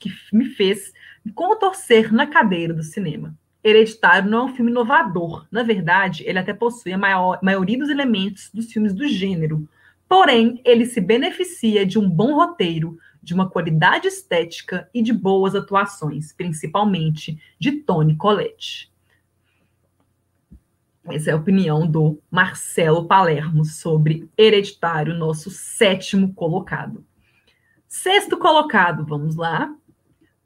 [0.00, 0.92] que me fez
[1.32, 3.36] contorcer na cadeira do cinema.
[3.64, 5.46] Hereditário não é um filme inovador.
[5.50, 9.66] Na verdade, ele até possui a maior, maioria dos elementos dos filmes do gênero.
[10.06, 15.54] Porém, ele se beneficia de um bom roteiro, de uma qualidade estética e de boas
[15.54, 18.92] atuações, principalmente de Tony Collette.
[21.06, 27.04] Essa é a opinião do Marcelo Palermo sobre Hereditário, nosso sétimo colocado.
[27.88, 29.74] Sexto colocado, vamos lá.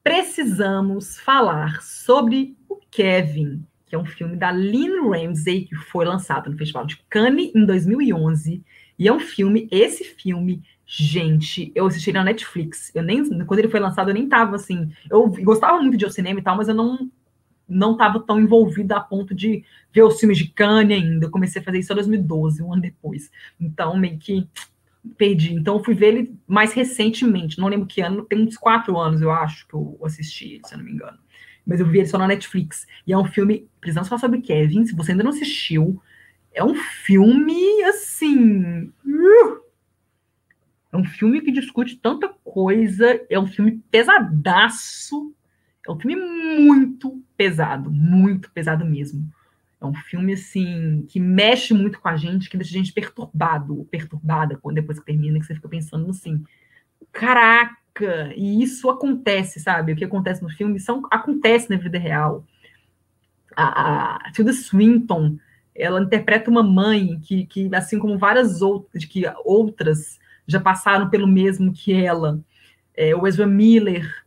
[0.09, 6.49] Precisamos falar sobre o Kevin, que é um filme da Lynn Ramsey, que foi lançado
[6.49, 8.65] no Festival de Cannes em 2011.
[8.99, 12.91] E é um filme, esse filme, gente, eu assisti na Netflix.
[12.95, 14.91] Eu nem, quando ele foi lançado, eu nem tava assim.
[15.11, 17.11] Eu gostava muito de ir cinema e tal, mas eu não
[17.69, 21.27] não estava tão envolvida a ponto de ver os filmes de Cannes ainda.
[21.27, 23.31] Eu comecei a fazer isso em 2012, um ano depois.
[23.61, 24.49] Então, meio que
[25.17, 25.55] perdi.
[25.55, 27.59] Então, fui ver ele mais recentemente.
[27.59, 30.79] Não lembro que ano, tem uns quatro anos, eu acho, que eu assisti, se eu
[30.79, 31.19] não me engano
[31.69, 32.87] mas eu vi ele só na Netflix.
[33.07, 36.03] E é um filme, precisamos falar sobre Kevin, se você ainda não assistiu,
[36.51, 38.91] é um filme, assim...
[39.05, 39.61] Uh,
[40.91, 45.35] é um filme que discute tanta coisa, é um filme pesadaço,
[45.87, 49.31] é um filme muito pesado, muito pesado mesmo.
[49.81, 53.87] É um filme, assim, que mexe muito com a gente, que deixa a gente perturbado,
[53.91, 56.43] perturbada, depois que termina, que você fica pensando assim,
[57.13, 59.93] caraca, e isso acontece, sabe?
[59.93, 62.45] O que acontece no filme são, acontece na vida real.
[63.57, 65.39] A, a Tilda Swinton,
[65.75, 71.27] ela interpreta uma mãe que, que assim como várias outras, que outras já passaram pelo
[71.27, 72.41] mesmo que ela.
[72.97, 74.25] É, o Ezra Miller,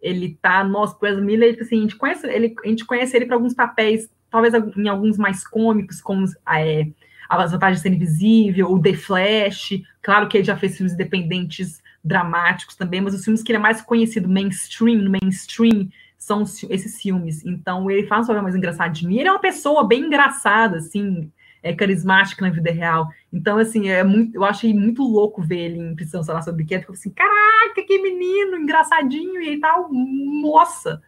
[0.00, 3.24] ele tá, nossa, o Ezra Miller, assim, a gente conhece ele, a gente conhece ele
[3.24, 6.88] para alguns papéis, talvez em alguns mais cômicos, como é,
[7.28, 11.80] As Vantagens de Ser Invisível, o The Flash, claro que ele já fez filmes independentes
[12.02, 17.00] dramáticos também, mas os filmes que ele é mais conhecido, mainstream, no mainstream, são esses
[17.00, 17.44] filmes.
[17.44, 19.12] Então, ele faz um papel mais engraçadinho.
[19.12, 21.30] E ele é uma pessoa bem engraçada, assim,
[21.62, 23.08] é carismática na vida real.
[23.32, 26.80] Então, assim, é muito, eu achei muito louco ver ele em Precisamos Falar sobre Cat,
[26.80, 29.88] porque eu assim, caraca, que menino, engraçadinho e tal.
[29.92, 31.00] Nossa!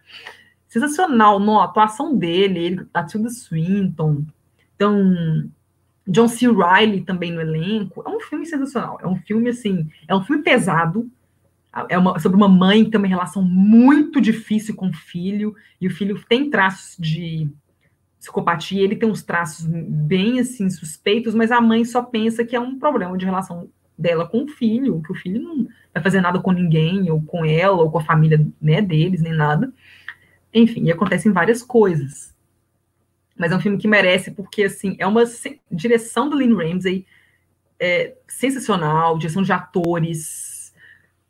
[0.69, 4.25] Sensacional, não, a atuação dele, ele, Tilda Swinton.
[4.75, 5.49] Então,
[6.07, 6.47] John C.
[6.47, 8.03] Riley também no elenco.
[8.07, 8.99] É um filme sensacional.
[9.01, 11.11] É um filme, assim, é um filme pesado.
[11.89, 15.87] É uma, sobre uma mãe que tem uma relação muito difícil com o filho, e
[15.87, 17.51] o filho tem traços de
[18.19, 22.61] psicopatia, ele tem uns traços bem, assim, suspeitos, mas a mãe só pensa que é
[22.61, 26.39] um problema de relação dela com o filho, que o filho não vai fazer nada
[26.41, 29.73] com ninguém, ou com ela, ou com a família né, deles, nem nada.
[30.59, 32.35] Enfim, e acontecem várias coisas.
[33.37, 35.23] Mas é um filme que merece, porque, assim, é uma
[35.71, 37.05] direção do Lynn Ramsey
[37.79, 40.73] é, sensacional, direção de atores,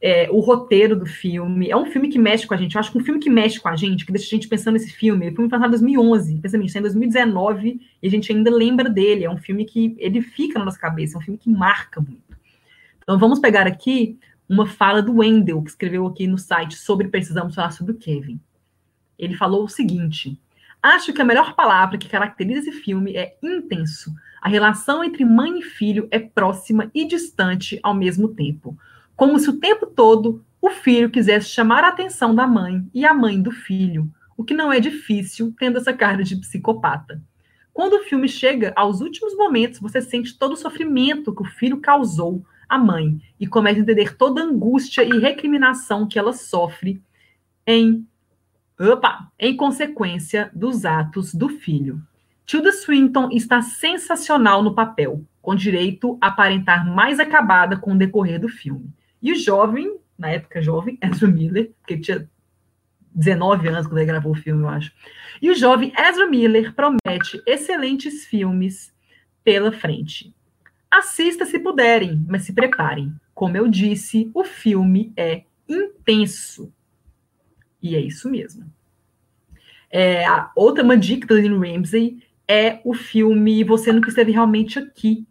[0.00, 2.92] é, o roteiro do filme, é um filme que mexe com a gente, eu acho
[2.92, 5.28] que um filme que mexe com a gente, que deixa a gente pensando nesse filme,
[5.28, 9.24] o filme foi lançado em 2011, pensa em 2019, e a gente ainda lembra dele,
[9.24, 12.38] é um filme que ele fica na nossa cabeça, é um filme que marca muito.
[13.02, 17.56] Então vamos pegar aqui uma fala do Wendell, que escreveu aqui no site sobre Precisamos
[17.56, 18.38] Falar sobre o Kevin.
[19.18, 20.38] Ele falou o seguinte,
[20.82, 24.14] Acho que a melhor palavra que caracteriza esse filme é intenso.
[24.40, 28.78] A relação entre mãe e filho é próxima e distante ao mesmo tempo.
[29.16, 33.12] Como se o tempo todo o filho quisesse chamar a atenção da mãe e a
[33.12, 37.20] mãe do filho, o que não é difícil tendo essa cara de psicopata.
[37.72, 41.80] Quando o filme chega aos últimos momentos, você sente todo o sofrimento que o filho
[41.80, 47.02] causou à mãe e começa a entender toda a angústia e recriminação que ela sofre
[47.66, 48.06] em
[48.78, 49.32] Opa!
[49.38, 52.02] Em consequência dos atos do filho.
[52.44, 58.38] Tilda Swinton está sensacional no papel, com direito a aparentar mais acabada com o decorrer
[58.38, 58.92] do filme.
[59.22, 62.28] E o jovem, na época jovem, Ezra Miller, que tinha
[63.14, 64.92] 19 anos quando ele gravou o filme, eu acho.
[65.40, 68.94] E o jovem Ezra Miller promete excelentes filmes
[69.42, 70.34] pela frente.
[70.90, 73.12] Assista se puderem, mas se preparem.
[73.34, 76.72] Como eu disse, o filme é intenso.
[77.82, 78.64] E é isso mesmo.
[79.90, 84.78] É, a outra uma dica da Lynn Ramsey é o filme Você Nunca Esteve Realmente
[84.78, 85.26] Aqui,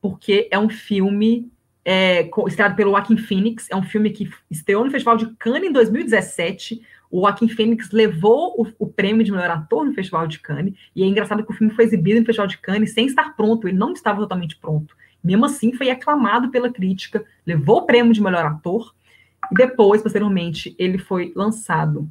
[0.00, 1.50] porque é um filme
[1.84, 5.72] é, estrelado pelo Joaquin Phoenix, é um filme que estreou no Festival de Cannes em
[5.72, 10.74] 2017, o Joaquin Phoenix levou o, o, prêmio de melhor ator no Festival de Cannes,
[10.94, 13.66] e é engraçado que o filme foi exibido no Festival de Cannes sem estar pronto,
[13.66, 14.94] ele não estava totalmente pronto.
[15.22, 18.94] Mesmo assim, foi aclamado pela crítica, levou o prêmio de melhor ator,
[19.50, 22.08] e depois, posteriormente, ele foi lançado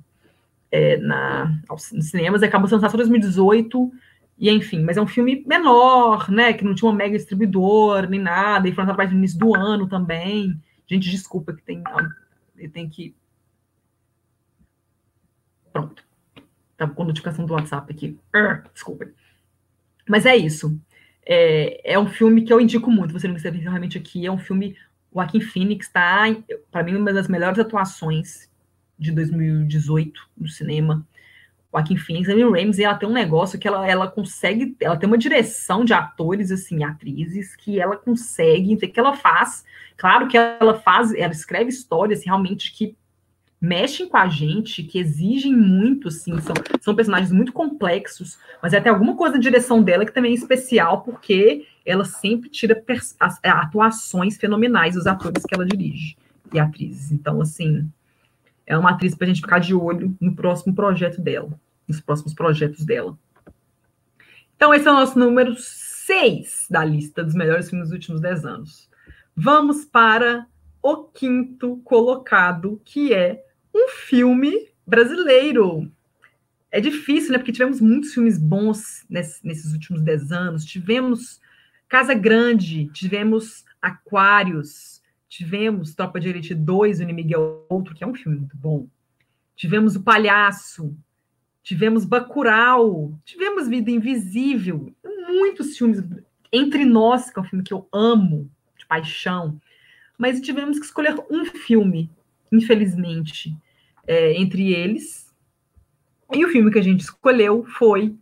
[0.72, 3.92] é, na, nos cinemas, acabou sendo lançado em 2018,
[4.38, 8.20] e enfim, mas é um filme menor, né, que não tinha uma mega distribuidor, nem
[8.20, 10.60] nada, e foi lançado mais no início do ano também.
[10.88, 11.84] Gente, desculpa que tem,
[12.72, 13.14] tem que...
[15.72, 16.04] Pronto.
[16.78, 18.18] Tava com notificação do WhatsApp aqui.
[18.74, 19.08] Desculpa.
[20.08, 20.80] Mas é isso.
[21.26, 24.40] É, é um filme que eu indico muito, você não esteve realmente aqui, é um
[24.40, 24.76] filme
[25.12, 26.24] o Joaquim Phoenix está,
[26.72, 28.50] para mim, uma das melhores atuações
[28.98, 31.06] de 2018 no cinema.
[31.72, 34.98] O Joaquim Phoenix, a Amy Ramsey, ela tem um negócio que ela, ela consegue, ela
[34.98, 39.64] tem uma direção de atores, assim, atrizes, que ela consegue, que ela faz,
[39.98, 42.96] claro que ela faz, ela escreve histórias realmente que
[43.62, 48.78] mexem com a gente, que exigem muito, sim, são, são personagens muito complexos, mas é
[48.78, 52.84] até alguma coisa da direção dela que também é especial, porque ela sempre tira
[53.20, 56.16] as, atuações fenomenais dos atores que ela dirige
[56.54, 57.12] e atrizes.
[57.12, 57.90] Então, assim,
[58.66, 62.36] é uma atriz para a gente ficar de olho no próximo projeto dela, nos próximos
[62.36, 63.18] projetos dela.
[64.56, 68.46] Então, esse é o nosso número 6 da lista dos melhores filmes dos últimos 10
[68.46, 68.88] anos.
[69.36, 70.46] Vamos para
[70.84, 75.92] o quinto colocado, que é um filme brasileiro.
[76.72, 77.40] É difícil, né?
[77.40, 80.66] Porque tivemos muitos filmes bons nesse, nesses últimos 10 anos.
[80.66, 81.40] Tivemos
[81.90, 88.08] Casa Grande, tivemos Aquários, tivemos Tropa de Elite 2, O Inimigo é Outro, que é
[88.08, 88.88] um filme muito bom.
[89.56, 90.96] Tivemos O Palhaço,
[91.64, 94.94] tivemos Bacurau, tivemos Vida Invisível,
[95.28, 96.04] muitos filmes.
[96.54, 99.60] Entre Nós, que é um filme que eu amo, de paixão.
[100.16, 102.10] Mas tivemos que escolher um filme,
[102.52, 103.56] infelizmente,
[104.06, 105.34] é, entre eles.
[106.32, 108.16] E o filme que a gente escolheu foi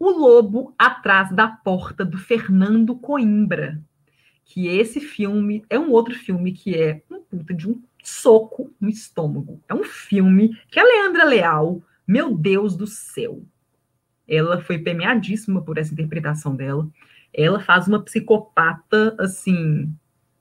[0.00, 3.80] O Lobo Atrás da Porta, do Fernando Coimbra.
[4.46, 8.88] Que esse filme é um outro filme que é um puta de um soco no
[8.88, 9.62] estômago.
[9.68, 13.42] É um filme que a Leandra Leal, meu Deus do céu,
[14.26, 16.88] ela foi premiadíssima por essa interpretação dela.
[17.32, 19.94] Ela faz uma psicopata assim,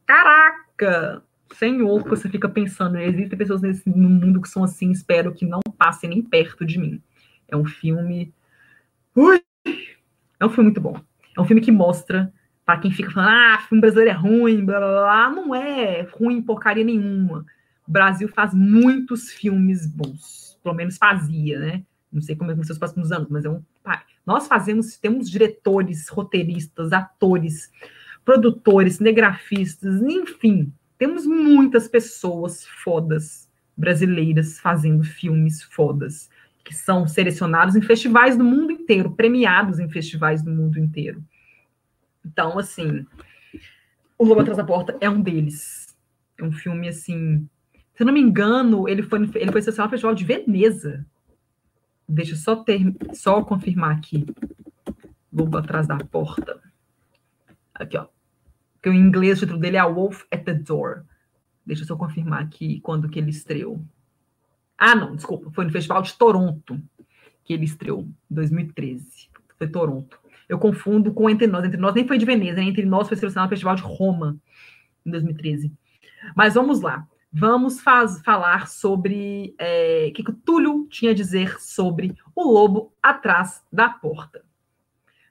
[0.05, 1.21] caraca,
[1.53, 5.59] Senhor, você fica pensando, existem pessoas nesse, no mundo que são assim, espero que não
[5.77, 7.01] passem nem perto de mim.
[7.47, 8.33] É um filme.
[9.13, 9.43] Ui!
[10.39, 10.99] É um filme muito bom.
[11.37, 12.31] É um filme que mostra,
[12.65, 16.41] para quem fica falando, ah, filme brasileiro é ruim, blá blá blá, não é ruim
[16.41, 17.45] porcaria nenhuma.
[17.87, 21.83] O Brasil faz muitos filmes bons, pelo menos fazia, né?
[22.11, 23.63] Não sei como é que nos próximos anos, mas é um.
[24.25, 27.71] Nós fazemos, temos diretores, roteiristas, atores,
[28.23, 36.29] produtores, cinegrafistas, enfim, temos muitas pessoas fodas brasileiras fazendo filmes fodas,
[36.63, 41.23] que são selecionados em festivais do mundo inteiro, premiados em festivais do mundo inteiro.
[42.25, 43.05] Então, assim,
[44.17, 45.95] O Lobo Atrás da Porta é um deles.
[46.37, 47.47] É um filme, assim.
[47.93, 51.05] Se eu não me engano, ele foi, ele foi selecionado no Festival de Veneza.
[52.07, 52.81] Deixa eu só, ter,
[53.13, 54.25] só confirmar aqui.
[55.31, 56.61] Lobo Atrás da Porta.
[57.73, 58.07] Aqui, ó
[58.81, 61.03] que o inglês o título dele é A Wolf at the Door.
[61.65, 63.81] Deixa eu só confirmar aqui quando que ele estreou.
[64.79, 66.81] Ah, não, desculpa, foi no Festival de Toronto
[67.43, 69.29] que ele estreou, 2013.
[69.57, 70.17] Foi Toronto.
[70.47, 71.65] Eu confundo com Entre Nós.
[71.65, 72.63] Entre Nós nem foi de Veneza, né?
[72.63, 74.37] Entre Nós foi selecionado no Festival de Roma,
[75.05, 75.71] em 2013.
[76.35, 77.05] Mas vamos lá.
[77.31, 82.43] Vamos faz, falar sobre é, o que, que o Túlio tinha a dizer sobre o
[82.43, 84.43] lobo atrás da porta.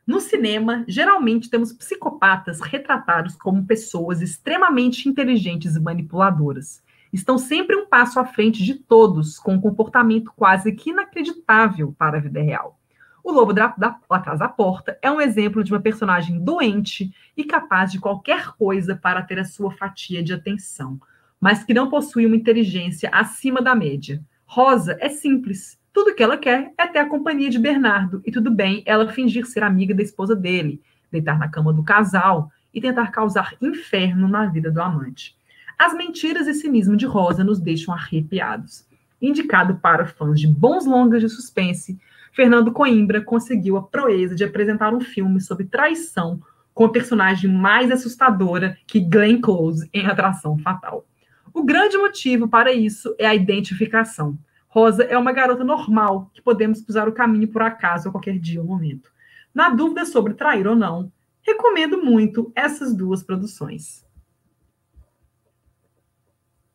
[0.06, 6.82] No cinema, geralmente temos psicopatas retratados como pessoas extremamente inteligentes e manipuladoras.
[7.18, 12.16] Estão sempre um passo à frente de todos, com um comportamento quase que inacreditável para
[12.16, 12.78] a vida real.
[13.24, 17.42] O Lobo da, da, Atrás da Porta é um exemplo de uma personagem doente e
[17.42, 21.00] capaz de qualquer coisa para ter a sua fatia de atenção,
[21.40, 24.22] mas que não possui uma inteligência acima da média.
[24.46, 28.48] Rosa é simples, tudo que ela quer é ter a companhia de Bernardo, e tudo
[28.48, 33.11] bem ela fingir ser amiga da esposa dele, deitar na cama do casal e tentar
[33.11, 35.37] causar inferno na vida do amante.
[35.78, 38.84] As mentiras e cinismo de Rosa nos deixam arrepiados.
[39.22, 41.96] Indicado para fãs de bons longas de suspense,
[42.32, 46.40] Fernando Coimbra conseguiu a proeza de apresentar um filme sobre traição
[46.74, 51.06] com a personagem mais assustadora que Glenn Close em Atração Fatal.
[51.54, 54.36] O grande motivo para isso é a identificação.
[54.66, 58.60] Rosa é uma garota normal que podemos cruzar o caminho por acaso a qualquer dia
[58.60, 59.10] ou momento.
[59.54, 64.07] Na dúvida sobre trair ou não, recomendo muito essas duas produções.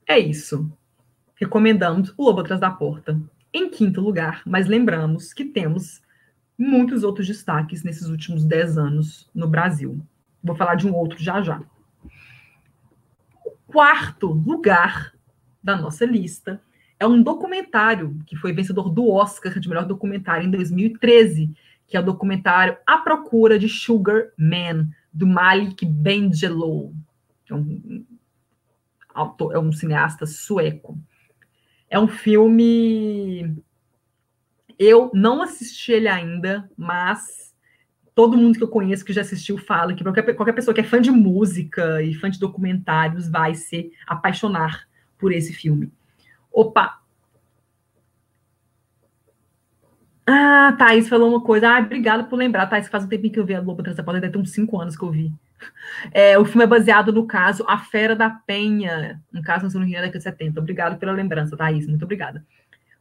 [0.07, 0.71] É isso.
[1.35, 3.19] Recomendamos O Lobo Atrás da Porta.
[3.53, 6.01] Em quinto lugar, mas lembramos que temos
[6.57, 9.99] muitos outros destaques nesses últimos dez anos no Brasil.
[10.43, 11.61] Vou falar de um outro já já.
[13.45, 15.13] O quarto lugar
[15.63, 16.61] da nossa lista
[16.99, 21.51] é um documentário que foi vencedor do Oscar de melhor documentário em 2013,
[21.88, 26.93] que é o documentário A Procura de Sugar Man, do Malik Bendjelloul,
[27.49, 28.05] é um,
[29.14, 30.97] autor, é um cineasta sueco.
[31.89, 33.55] É um filme.
[34.80, 37.53] Eu não assisti ele ainda, mas
[38.16, 40.84] todo mundo que eu conheço que já assistiu fala que qualquer, qualquer pessoa que é
[40.84, 44.88] fã de música e fã de documentários vai se apaixonar
[45.18, 45.91] por esse filme.
[46.51, 47.03] Opa!
[50.26, 51.69] Ah, Thaís falou uma coisa.
[51.69, 52.88] Ah, obrigada por lembrar, Thaís.
[52.88, 55.03] Faz um tempinho que eu vi a Loba Transapada, deve ter uns cinco anos que
[55.03, 55.32] eu vi.
[56.11, 59.95] É, o filme é baseado no caso A Fera da Penha, um caso no Rio
[59.95, 60.59] da década de 70.
[60.59, 61.88] Obrigado pela lembrança, Thaís.
[61.88, 62.45] Muito obrigada.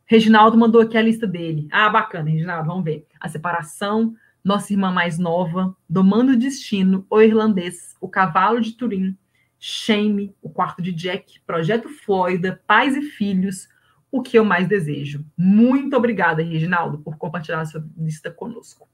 [0.05, 1.69] Reginaldo mandou aqui a lista dele.
[1.71, 3.07] Ah, bacana, Reginaldo, vamos ver.
[3.21, 4.15] A Separação,
[4.45, 9.17] Nossa Irmã Mais Nova, Domando o Destino, O Irlandês, O Cavalo de Turim,
[9.59, 13.69] Shame, O Quarto de Jack, Projeto Flórida, Pais e Filhos,
[14.13, 15.25] O Que Eu Mais Desejo.
[15.37, 18.87] Muito obrigada, Reginaldo, por compartilhar sua lista conosco.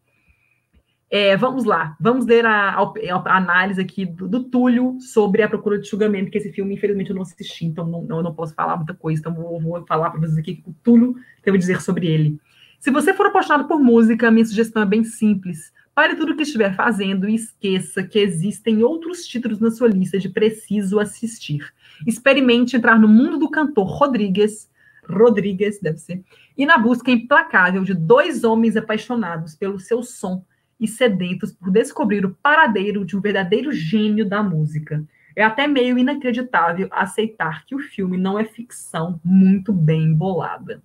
[1.11, 5.49] É, vamos lá, vamos ler a, a, a análise aqui do, do, Túlio sobre a
[5.49, 8.55] procura de julgamento, que esse filme, infelizmente, eu não assisti, então não, não, não posso
[8.55, 11.57] falar muita coisa, então vou, vou falar para vocês aqui o que o Túlio teve
[11.57, 12.39] a dizer sobre ele.
[12.79, 15.73] Se você for apaixonado por música, minha sugestão é bem simples.
[15.95, 20.17] Pare tudo o que estiver fazendo e esqueça que existem outros títulos na sua lista
[20.19, 21.75] de preciso assistir.
[22.07, 24.68] Experimente entrar no mundo do cantor Rodrigues,
[25.09, 26.23] Rodrigues deve ser,
[26.57, 30.45] e na busca implacável de dois homens apaixonados pelo seu som
[30.79, 35.05] e sedentos por descobrir o paradeiro de um verdadeiro gênio da música.
[35.35, 40.83] É até meio inacreditável aceitar que o filme não é ficção muito bem bolada.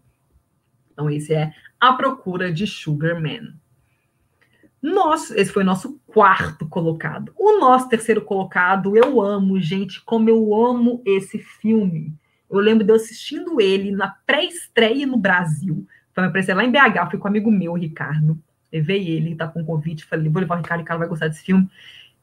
[0.92, 3.56] Então, esse é A Procura de Sugar Man.
[4.82, 7.34] Nosso, esse foi o nosso quarto colocado.
[7.38, 12.14] O nosso terceiro colocado, eu amo, gente, como eu amo esse filme.
[12.54, 15.86] Eu lembro de eu assistindo ele na pré-estreia no Brasil.
[16.14, 18.38] Foi aparecer lá em BH, fui com um amigo meu, Ricardo
[18.74, 21.28] levei ele, tá com um convite, falei, vou levar o Ricardo, o Ricardo vai gostar
[21.28, 21.70] desse filme.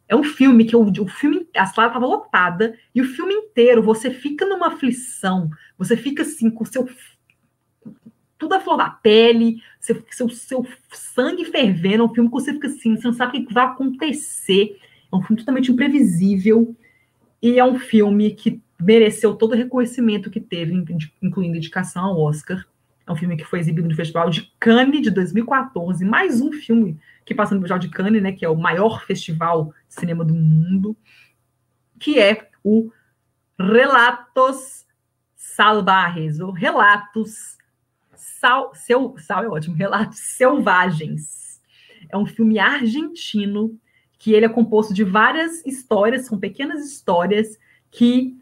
[0.09, 3.81] É um filme que o, o filme, a sala estava lotada, e o filme inteiro
[3.81, 6.89] você fica numa aflição, você fica assim, com seu.
[8.37, 12.53] Tudo a flor da pele, seu, seu, seu sangue fervendo, é um filme que você
[12.55, 14.77] fica assim, você não sabe o que vai acontecer.
[15.13, 16.75] É um filme totalmente imprevisível,
[17.41, 20.73] e é um filme que mereceu todo o reconhecimento que teve,
[21.23, 22.65] incluindo indicação ao Oscar.
[23.07, 26.05] É um filme que foi exibido no Festival de Cannes de 2014.
[26.05, 29.75] Mais um filme que passa no Festival de Cannes, né, que é o maior festival
[29.89, 30.97] de cinema do mundo,
[31.99, 32.91] que é o
[33.59, 34.87] Relatos
[35.37, 37.59] Salvajes, ou Relatos
[38.15, 41.61] Sal, seu, sal é ótimo, Relatos Selvagens.
[42.09, 43.79] É um filme argentino
[44.19, 47.59] que ele é composto de várias histórias, são pequenas histórias
[47.91, 48.40] que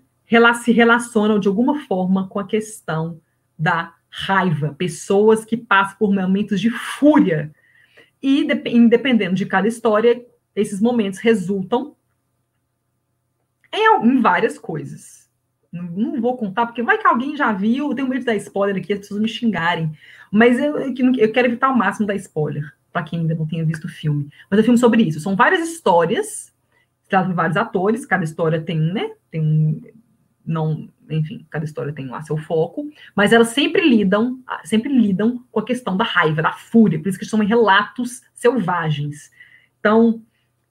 [0.54, 3.20] se relacionam de alguma forma com a questão
[3.58, 7.52] da raiva, pessoas que passam por momentos de fúria.
[8.22, 10.24] E, independendo de cada história,
[10.54, 11.94] esses momentos resultam
[13.72, 15.28] em, em várias coisas.
[15.72, 18.76] Não, não, vou contar, porque vai que alguém já viu, eu tenho medo dar spoiler
[18.76, 19.92] aqui, as pessoas me xingarem.
[20.32, 23.84] Mas eu, eu quero evitar o máximo da spoiler, para quem ainda não tenha visto
[23.84, 24.28] o filme.
[24.50, 25.20] Mas é um filme sobre isso.
[25.20, 26.52] São várias histórias,
[27.08, 29.10] por vários atores, cada história tem, né?
[29.30, 29.80] Tem.
[30.48, 35.60] Não, enfim, cada história tem lá seu foco, mas elas sempre lidam, sempre lidam com
[35.60, 39.30] a questão da raiva, da fúria, por isso que chamam relatos selvagens.
[39.78, 40.22] Então,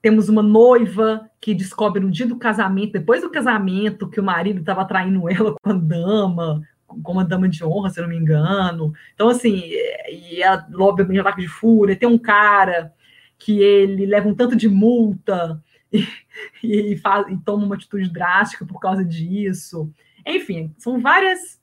[0.02, 4.60] temos uma noiva que descobre no dia do casamento, depois do casamento, que o marido
[4.60, 8.94] estava traindo ela com a dama, com uma dama de honra, se não me engano.
[9.14, 9.64] Então, assim,
[10.10, 11.96] e ela, obviamente, ataque de fúria.
[11.96, 12.94] Tem um cara
[13.38, 15.62] que ele leva um tanto de multa
[16.64, 19.92] e, e, faz, e toma uma atitude drástica por causa disso.
[20.26, 21.58] Enfim, são várias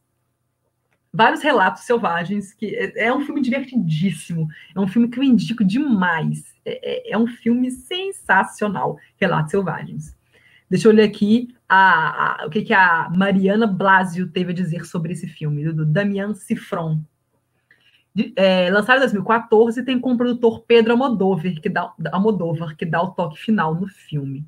[1.14, 5.64] vários relatos selvagens que é, é, um filme divertidíssimo, é um filme que eu indico
[5.64, 10.16] demais, é, é, é um filme sensacional, Relatos Selvagens.
[10.68, 14.84] Deixa eu ler aqui a, a, o que, que a Mariana Blasio teve a dizer
[14.84, 17.00] sobre esse filme, do, do Damian Cifron.
[18.36, 23.10] É, lançado em 2014, tem como produtor Pedro Almodóvar que, dá, Almodóvar, que dá o
[23.10, 24.46] toque final no filme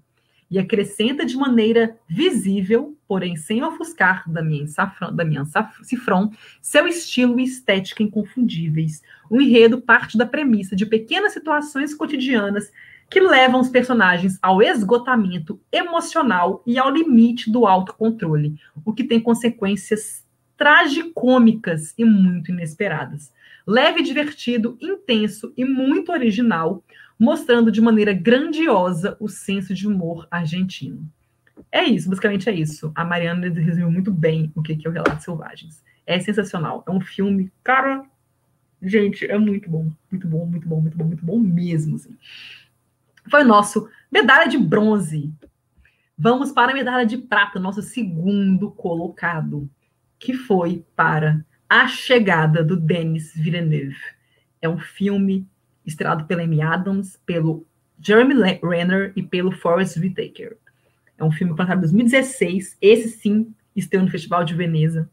[0.50, 5.42] e acrescenta de maneira visível, porém sem ofuscar Damien, Safran, Damien
[5.82, 6.30] Cifron,
[6.62, 9.02] seu estilo e estética inconfundíveis.
[9.28, 12.70] O enredo parte da premissa de pequenas situações cotidianas
[13.10, 19.20] que levam os personagens ao esgotamento emocional e ao limite do autocontrole, o que tem
[19.20, 20.24] consequências
[20.56, 23.32] tragicômicas e muito inesperadas.
[23.66, 26.84] Leve, divertido, intenso e muito original,
[27.18, 31.10] mostrando de maneira grandiosa o senso de humor argentino.
[31.72, 32.92] É isso, basicamente é isso.
[32.94, 35.82] A Mariana resumiu muito bem o que é o Relatos Selvagens.
[36.06, 36.84] É sensacional.
[36.86, 38.04] É um filme, cara,
[38.80, 41.96] gente, é muito bom, muito bom, muito bom, muito bom, muito bom mesmo.
[41.96, 42.16] Assim.
[43.30, 45.32] Foi nosso medalha de bronze.
[46.16, 49.68] Vamos para a medalha de prata, nosso segundo colocado,
[50.18, 53.96] que foi para A Chegada do Denis Villeneuve.
[54.62, 55.44] É um filme
[55.84, 57.66] estrelado pela Amy Adams, pelo
[58.00, 60.56] Jeremy Renner e pelo Forrest Whitaker.
[61.18, 65.10] É um filme plantado em 2016, esse sim esteve no Festival de Veneza.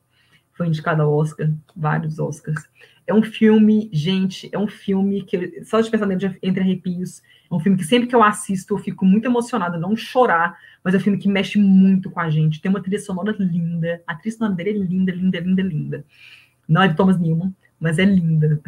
[0.54, 2.70] foi indicado ao Oscar, vários Oscars.
[3.08, 7.56] É um filme, gente, é um filme que, só de pensar nele, entre arrepios, é
[7.56, 10.98] um filme que sempre que eu assisto eu fico muito emocionada, não chorar, mas é
[10.98, 12.62] um filme que mexe muito com a gente.
[12.62, 16.06] Tem uma trilha sonora linda, a trilha sonora dele é linda, linda, linda, linda.
[16.68, 18.62] Não é de Thomas Newman, mas é linda.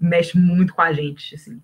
[0.00, 1.60] Mexe muito com a gente, assim.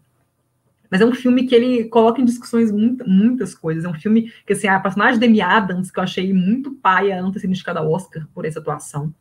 [0.91, 3.85] Mas é um filme que ele coloca em discussões muitas coisas.
[3.85, 7.23] É um filme que, assim, a personagem de Amy Adams, que eu achei muito paia,
[7.23, 9.13] não ter sido indicada ao Oscar por essa atuação,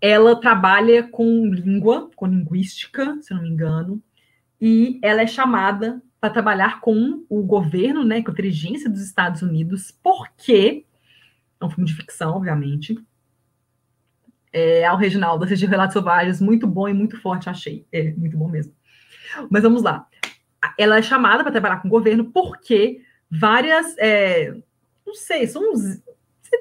[0.00, 4.02] ela trabalha com língua, com linguística, se não me engano,
[4.60, 9.42] e ela é chamada para trabalhar com o governo, né, com a inteligência dos Estados
[9.42, 10.84] Unidos, porque
[11.60, 12.98] é um filme de ficção, obviamente.
[14.52, 17.86] É, ao Reginaldo, assistir Relatos Selvagens, muito bom e muito forte, achei.
[17.90, 18.72] É, muito bom mesmo.
[19.50, 20.06] Mas vamos lá.
[20.78, 23.00] Ela é chamada para trabalhar com o governo porque
[23.30, 24.54] várias, é,
[25.06, 26.02] não sei, são uns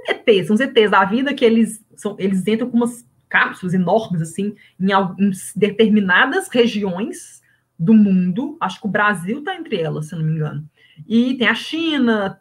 [0.07, 4.21] ETs, são os ETs da vida que eles, são, eles entram com umas cápsulas enormes,
[4.21, 7.41] assim, em, em determinadas regiões
[7.77, 10.69] do mundo, acho que o Brasil está entre elas, se não me engano,
[11.07, 12.39] e tem a China,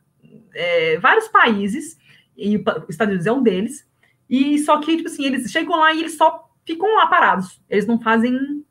[0.55, 1.99] é, vários países,
[2.37, 3.89] e os Estados Unidos é um deles,
[4.31, 7.87] e só que, tipo assim, eles chegam lá e eles só ficam lá parados, eles
[7.87, 8.65] não fazem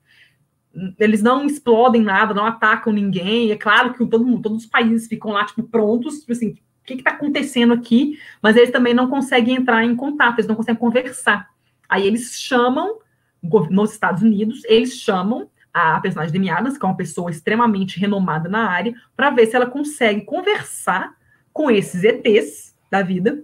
[0.98, 3.52] eles não explodem nada, não atacam ninguém.
[3.52, 6.86] É claro que todo mundo, todos os países ficam lá, tipo, prontos, tipo assim, o
[6.86, 8.18] que está acontecendo aqui?
[8.42, 11.50] Mas eles também não conseguem entrar em contato, eles não conseguem conversar.
[11.88, 13.00] Aí eles chamam,
[13.70, 18.48] nos Estados Unidos, eles chamam a personagem de Miadas, que é uma pessoa extremamente renomada
[18.48, 21.16] na área, para ver se ela consegue conversar
[21.52, 23.44] com esses ETs da vida,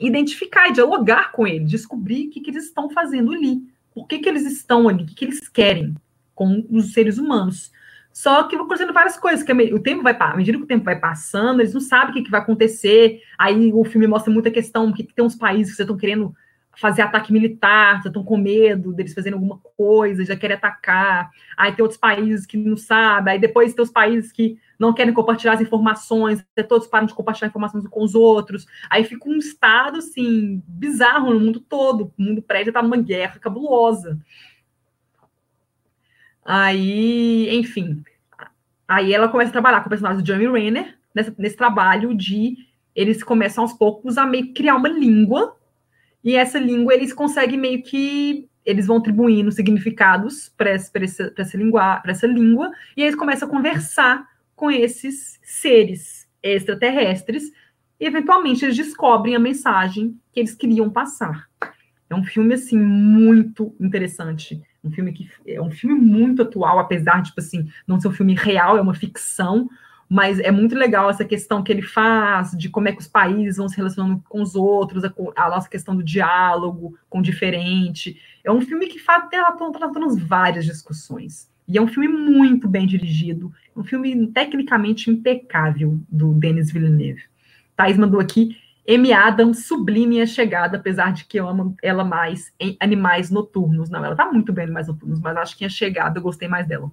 [0.00, 3.62] identificar e dialogar com eles, descobrir o que, que eles estão fazendo ali,
[3.94, 5.94] por que, que eles estão ali, o que, que eles querem
[6.34, 7.70] com os seres humanos.
[8.12, 10.84] Só que vão acontecendo várias coisas, que o tempo vai, à medida que o tempo
[10.84, 13.20] vai passando, eles não sabem o que, que vai acontecer.
[13.38, 16.34] Aí o filme mostra muita questão, que, tem uns países que estão querendo
[16.76, 21.30] fazer ataque militar, estão com medo deles fazerem alguma coisa, já querem atacar.
[21.56, 25.12] Aí tem outros países que não sabem, aí depois tem os países que não querem
[25.12, 28.66] compartilhar as informações, todos param de compartilhar informações com os outros.
[28.88, 32.10] Aí fica um estado, assim, bizarro no mundo todo.
[32.18, 34.18] O mundo prédio está numa guerra cabulosa.
[36.42, 38.02] Aí, enfim,
[38.88, 40.98] aí ela começa a trabalhar com o personagem do Jeremy Renner,
[41.36, 42.56] nesse trabalho de
[42.96, 45.56] eles começam aos poucos a meio que criar uma língua,
[46.24, 51.56] e essa língua eles conseguem meio que eles vão atribuindo significados para essa, essa, essa,
[51.56, 54.26] língua, essa língua, e eles começam a conversar
[54.60, 57.50] com esses seres extraterrestres,
[57.98, 61.48] e eventualmente eles descobrem a mensagem que eles queriam passar.
[62.10, 64.62] É um filme, assim, muito interessante.
[64.84, 68.12] Um filme que é um filme muito atual, apesar de, tipo assim, não ser um
[68.12, 69.66] filme real, é uma ficção,
[70.06, 73.56] mas é muito legal essa questão que ele faz de como é que os países
[73.56, 78.20] vão se relacionando com os outros, a, a nossa questão do diálogo com o diferente.
[78.44, 81.48] É um filme que faz tratando várias discussões.
[81.70, 87.22] E é um filme muito bem dirigido, um filme tecnicamente impecável do Denis Villeneuve.
[87.76, 88.56] Thais mandou aqui
[88.88, 93.88] Amy Adams sublime a chegada, apesar de que eu amo ela mais em Animais Noturnos.
[93.88, 96.48] Não, ela tá muito bem em Animais Noturnos, mas acho que a chegada eu gostei
[96.48, 96.90] mais dela.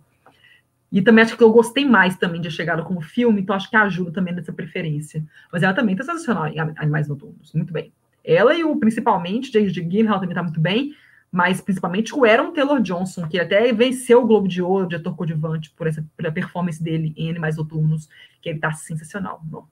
[0.91, 3.69] E também acho que eu gostei mais também de A Chegada como filme, então acho
[3.71, 5.25] que ajuda também nessa preferência.
[5.51, 7.91] Mas ela também tá sensacional em Animais Noturnos, muito bem.
[8.23, 9.83] Ela e o, principalmente, J.J.
[9.83, 10.93] Gyllenhaal também tá muito bem,
[11.31, 15.15] mas principalmente o Aaron Taylor Johnson, que até venceu o Globo de Ouro de ator
[15.15, 18.07] coadjuvante por essa pela performance dele em Animais Noturnos,
[18.41, 19.41] que ele tá sensacional.
[19.49, 19.67] Não.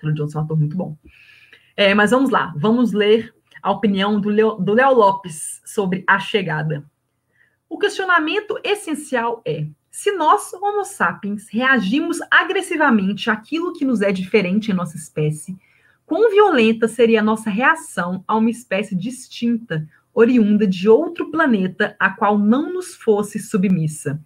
[0.00, 0.96] Taylor Johnson é um ator muito bom.
[1.76, 6.18] É, mas vamos lá, vamos ler a opinião do Léo, do Léo Lopes sobre a
[6.18, 6.84] chegada.
[7.68, 14.70] O questionamento essencial é: se nós, Homo sapiens, reagimos agressivamente àquilo que nos é diferente
[14.70, 15.56] em nossa espécie,
[16.06, 22.10] quão violenta seria a nossa reação a uma espécie distinta, oriunda de outro planeta, a
[22.10, 24.20] qual não nos fosse submissa?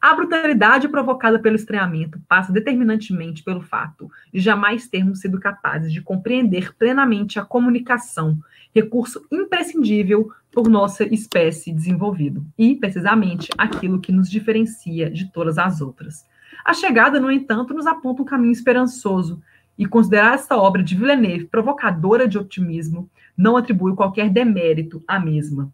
[0.00, 6.02] A brutalidade provocada pelo estranhamento passa determinantemente pelo fato de jamais termos sido capazes de
[6.02, 8.38] compreender plenamente a comunicação,
[8.74, 15.80] recurso imprescindível por nossa espécie desenvolvido, e, precisamente, aquilo que nos diferencia de todas as
[15.80, 16.26] outras.
[16.64, 19.40] A chegada, no entanto, nos aponta um caminho esperançoso,
[19.78, 25.72] e considerar esta obra de Villeneuve provocadora de otimismo não atribui qualquer demérito à mesma.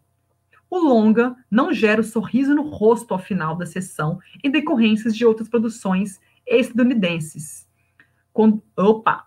[0.69, 5.25] O longa não gera o sorriso no rosto ao final da sessão, em decorrências de
[5.25, 7.67] outras produções estadunidenses.
[8.31, 9.25] Com, opa!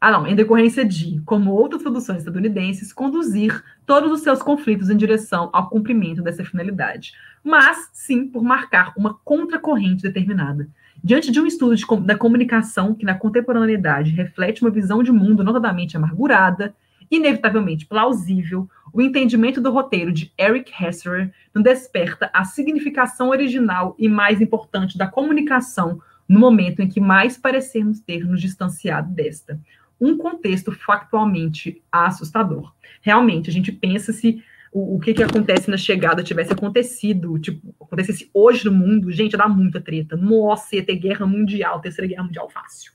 [0.00, 4.96] Ah, não, em decorrência de, como outras produções estadunidenses, conduzir todos os seus conflitos em
[4.96, 10.68] direção ao cumprimento dessa finalidade, mas sim por marcar uma contracorrente determinada.
[11.02, 15.44] Diante de um estudo de, da comunicação que na contemporaneidade reflete uma visão de mundo
[15.44, 16.74] notadamente amargurada,
[17.10, 24.08] inevitavelmente plausível, o entendimento do roteiro de Eric Hesserer nos desperta a significação original e
[24.08, 29.58] mais importante da comunicação no momento em que mais parecemos ter nos distanciado desta.
[30.00, 32.72] Um contexto factualmente assustador.
[33.00, 34.42] Realmente, a gente pensa se
[34.72, 39.32] o, o que, que acontece na chegada tivesse acontecido, tipo, acontecesse hoje no mundo, gente,
[39.32, 40.16] ia dar muita treta.
[40.16, 42.92] Nossa, ia ter guerra mundial, terceira guerra mundial fácil.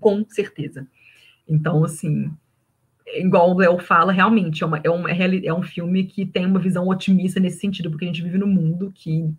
[0.00, 0.86] Com certeza.
[1.46, 2.30] Então, assim,
[3.06, 6.46] igual o Léo fala, realmente, é, uma, é, uma, é, é um filme que tem
[6.46, 9.30] uma visão otimista nesse sentido, porque a gente vive num mundo que.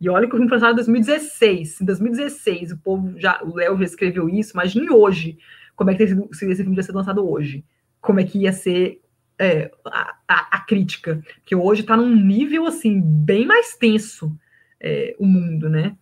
[0.00, 1.80] E olha que o filme foi lançado em 2016.
[1.80, 3.42] Em 2016, o povo já.
[3.42, 5.38] O Léo já escreveu isso, imagine hoje
[5.74, 7.64] como é que sido, se esse filme tivesse sido lançado hoje.
[8.00, 9.00] Como é que ia ser
[9.38, 11.22] é, a, a, a, crítica.
[11.36, 14.36] Porque hoje está num nível assim, bem mais tenso
[14.80, 15.96] é, o mundo, né?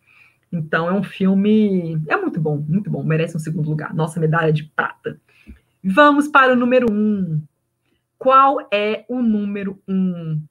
[0.51, 2.01] Então é um filme.
[2.09, 3.03] É muito bom, muito bom.
[3.03, 3.95] Merece um segundo lugar.
[3.95, 5.21] Nossa medalha de prata.
[5.85, 7.43] Vamos para o número um.
[8.19, 10.43] Qual é o número um?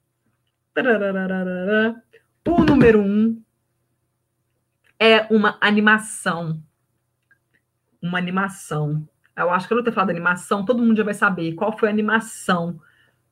[2.46, 3.42] O número um
[4.98, 6.62] é uma animação.
[8.00, 9.06] Uma animação.
[9.36, 11.88] Eu acho que eu não ter falado animação, todo mundo já vai saber qual foi
[11.88, 12.80] a animação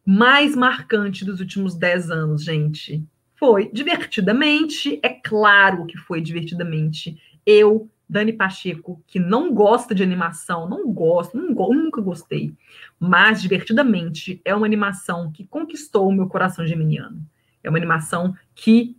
[0.05, 3.03] mais marcante dos últimos 10 anos, gente.
[3.37, 7.19] Foi Divertidamente, é claro que foi Divertidamente.
[7.47, 12.55] Eu Dani Pacheco, que não gosta de animação, não gosto, não, nunca gostei,
[12.99, 17.25] mas divertidamente é uma animação que conquistou o meu coração geminiano.
[17.63, 18.97] É uma animação que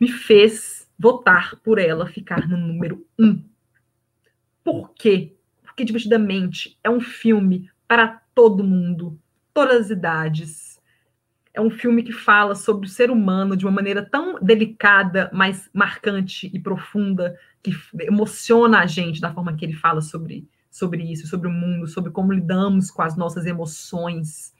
[0.00, 3.42] me fez votar por ela ficar no número um.
[4.64, 5.37] Por quê?
[5.78, 9.16] Porque divertidamente é um filme para todo mundo,
[9.54, 10.80] todas as idades,
[11.54, 15.70] é um filme que fala sobre o ser humano de uma maneira tão delicada, mas
[15.72, 17.70] marcante e profunda, que
[18.00, 22.10] emociona a gente da forma que ele fala sobre, sobre isso, sobre o mundo, sobre
[22.10, 24.52] como lidamos com as nossas emoções.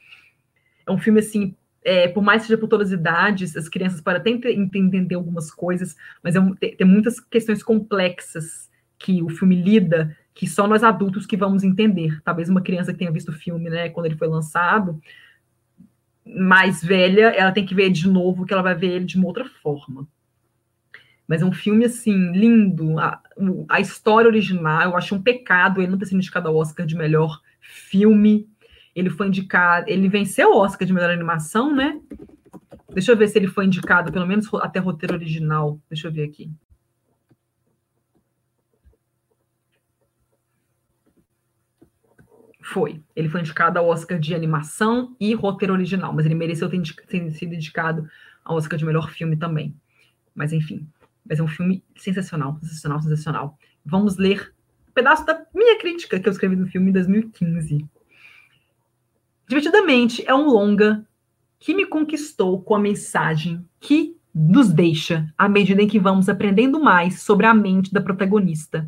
[0.87, 1.53] É um filme, assim,
[1.83, 5.51] é, por mais que seja por todas as idades, as crianças podem até entender algumas
[5.51, 10.85] coisas, mas é, tem, tem muitas questões complexas que o filme lida que só nós
[10.85, 12.23] adultos que vamos entender.
[12.23, 15.03] Talvez uma criança que tenha visto o filme, né, quando ele foi lançado,
[16.25, 19.27] mais velha, ela tem que ver de novo, que ela vai ver ele de uma
[19.27, 20.07] outra forma.
[21.27, 23.01] Mas é um filme, assim, lindo.
[23.01, 23.21] A,
[23.69, 26.95] a história original, eu acho um pecado ele não ter sido indicado ao Oscar de
[26.95, 28.49] melhor filme.
[28.95, 32.01] Ele foi indicado, ele venceu o Oscar de melhor animação, né?
[32.95, 35.81] Deixa eu ver se ele foi indicado, pelo menos até roteiro original.
[35.91, 36.49] Deixa eu ver aqui.
[42.69, 43.03] Foi.
[43.17, 47.31] Ele foi indicado ao Oscar de animação e roteiro original, mas ele mereceu ter, ter
[47.31, 48.07] sido indicado
[48.45, 49.75] ao Oscar de melhor filme também.
[50.35, 50.87] Mas enfim,
[51.27, 53.59] mas é um filme sensacional, sensacional, sensacional.
[53.83, 54.53] Vamos ler
[54.87, 57.87] um pedaço da minha crítica que eu escrevi no filme em 2015.
[59.49, 61.07] Divertidamente, é um longa
[61.59, 66.79] que me conquistou com a mensagem que nos deixa à medida em que vamos aprendendo
[66.79, 68.87] mais sobre a mente da protagonista.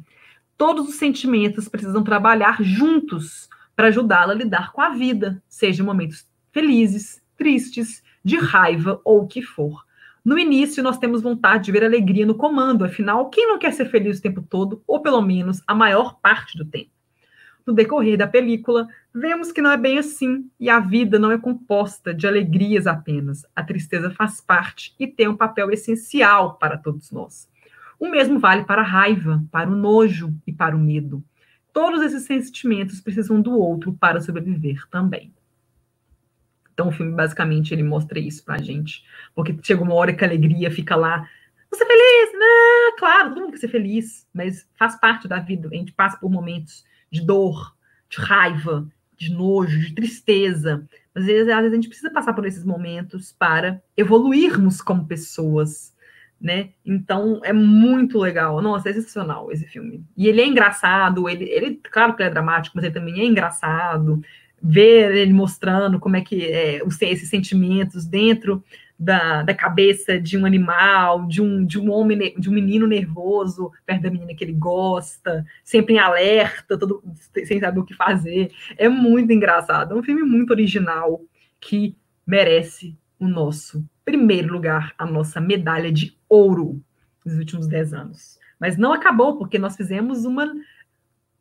[0.54, 3.48] Todos os sentimentos precisam trabalhar juntos
[3.80, 9.22] para ajudá-la a lidar com a vida, seja em momentos felizes, tristes, de raiva ou
[9.22, 9.86] o que for.
[10.22, 13.86] No início, nós temos vontade de ver alegria no comando, afinal, quem não quer ser
[13.86, 16.90] feliz o tempo todo, ou pelo menos a maior parte do tempo?
[17.66, 21.38] No decorrer da película, vemos que não é bem assim e a vida não é
[21.38, 23.46] composta de alegrias apenas.
[23.56, 27.48] A tristeza faz parte e tem um papel essencial para todos nós.
[27.98, 31.24] O mesmo vale para a raiva, para o nojo e para o medo.
[31.72, 35.32] Todos esses sentimentos precisam do outro para sobreviver também.
[36.72, 39.04] Então o filme basicamente ele mostra isso pra gente,
[39.34, 41.28] porque chega uma hora que a alegria fica lá,
[41.70, 42.32] você é feliz?
[42.32, 45.68] Não, claro, todo mundo quer ser feliz, mas faz parte da vida.
[45.70, 47.76] A gente passa por momentos de dor,
[48.08, 50.84] de raiva, de nojo, de tristeza.
[51.14, 55.94] Às vezes, às vezes a gente precisa passar por esses momentos para evoluirmos como pessoas,
[56.40, 56.70] né?
[56.84, 58.60] Então é muito legal.
[58.62, 60.04] Nossa, é sensacional esse filme.
[60.16, 63.24] E ele é engraçado, ele, ele claro que ele é dramático, mas ele também é
[63.24, 64.22] engraçado.
[64.62, 68.62] Ver ele mostrando como é que é, os, esses sentimentos dentro
[68.98, 73.72] da, da cabeça de um animal, de um, de um homem, de um menino nervoso
[73.86, 77.02] perto da menina que ele gosta, sempre em alerta, todo,
[77.46, 78.52] sem saber o que fazer.
[78.76, 79.94] É muito engraçado.
[79.94, 81.22] É um filme muito original
[81.58, 86.82] que merece o nosso primeiro lugar, a nossa medalha de ouro
[87.24, 88.38] nos últimos 10 anos.
[88.58, 90.52] Mas não acabou, porque nós fizemos uma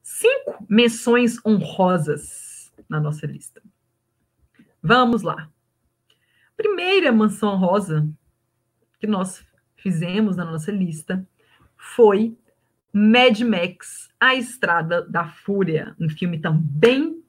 [0.03, 3.61] cinco menções honrosas na nossa lista.
[4.83, 5.49] Vamos lá.
[6.57, 8.07] Primeira menção honrosa
[8.99, 9.45] que nós
[9.77, 11.25] fizemos na nossa lista
[11.77, 12.37] foi
[12.91, 17.23] Mad Max, A Estrada da Fúria, um filme também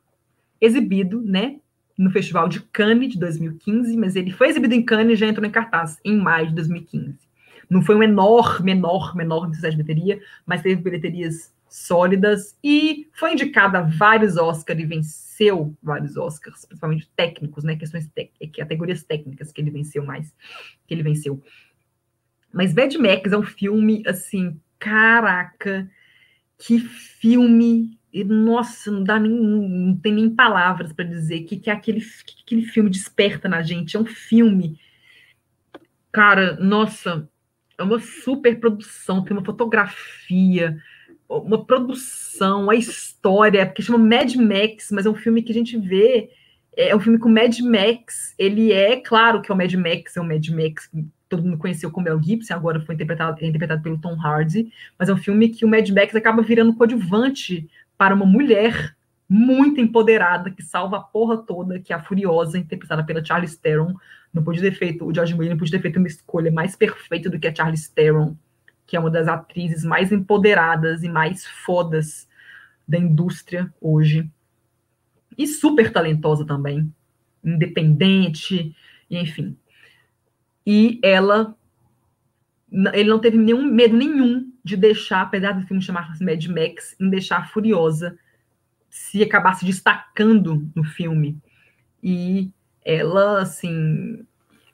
[0.60, 1.60] exibido, né,
[2.00, 5.46] no Festival de Cannes de 2015, mas ele foi exibido em Cannes e já entrou
[5.46, 7.18] em cartaz em maio de 2015.
[7.68, 13.34] Não foi um enorme, enorme, enorme sucesso de bilheteria, mas teve bilheterias sólidas e foi
[13.34, 17.76] indicada a vários Oscars e venceu vários Oscars, principalmente técnicos, né?
[17.76, 18.10] Questões
[18.56, 20.34] categorias técnicas que ele venceu mais,
[20.86, 21.40] que ele venceu.
[22.50, 25.88] Mas Mad Max é um filme assim, caraca,
[26.56, 31.70] que filme e, nossa, não dá nem, não tem nem palavras para dizer que, que
[31.70, 33.96] é aquele que aquele filme desperta na gente.
[33.96, 34.78] É um filme,
[36.10, 37.28] cara, nossa,
[37.78, 40.76] é uma super produção, tem uma fotografia,
[41.28, 45.78] uma produção, a história, porque chama Mad Max, mas é um filme que a gente
[45.78, 46.30] vê,
[46.76, 50.20] é um filme com Mad Max, ele é, claro que é o Mad Max, é
[50.20, 50.90] o Mad Max
[51.30, 55.08] todo mundo conheceu como Mel Gibson, agora foi interpretado, é interpretado pelo Tom Hardy, mas
[55.08, 57.70] é um filme que o Mad Max acaba virando coadjuvante
[58.00, 58.96] para uma mulher
[59.28, 63.94] muito empoderada que salva a porra toda, que é a Furiosa, interpretada pela Charlize Theron.
[64.32, 67.28] Não podia ter feito, o George Miller não podia ter feito uma escolha mais perfeita
[67.28, 68.34] do que a Charlize Theron,
[68.86, 72.26] que é uma das atrizes mais empoderadas e mais fodas
[72.88, 74.26] da indústria hoje.
[75.36, 76.90] E super talentosa também,
[77.44, 78.74] independente,
[79.10, 79.54] enfim.
[80.66, 81.54] E ela
[82.94, 87.08] ele não teve nenhum medo nenhum de deixar, apesar do filme chamar-se Mad Max, em
[87.08, 88.18] deixar Furiosa
[88.88, 91.38] se acabasse destacando no filme.
[92.02, 92.50] E
[92.84, 94.26] ela, assim,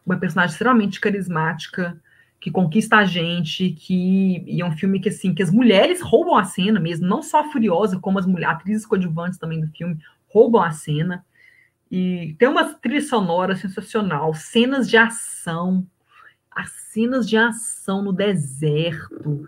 [0.05, 2.01] uma personagem extremamente carismática,
[2.41, 6.37] que conquista a gente, que e é um filme que assim, que as mulheres roubam
[6.37, 9.99] a cena mesmo, não só a Furiosa, como as mulheres, atrizes coadjuvantes também do filme
[10.29, 11.25] roubam a cena.
[11.91, 15.87] E tem uma trilha sonora sensacional, cenas de ação,
[16.57, 19.47] as cenas de ação no deserto.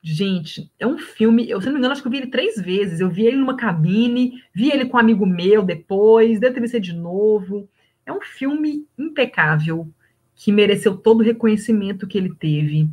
[0.00, 1.50] Gente, é um filme.
[1.50, 3.00] Eu, se não me engano, acho que eu vi ele três vezes.
[3.00, 6.92] Eu vi ele numa cabine, vi ele com um amigo meu depois, deve ter de
[6.92, 7.68] novo.
[8.06, 9.88] É um filme impecável,
[10.36, 12.88] que mereceu todo o reconhecimento que ele teve,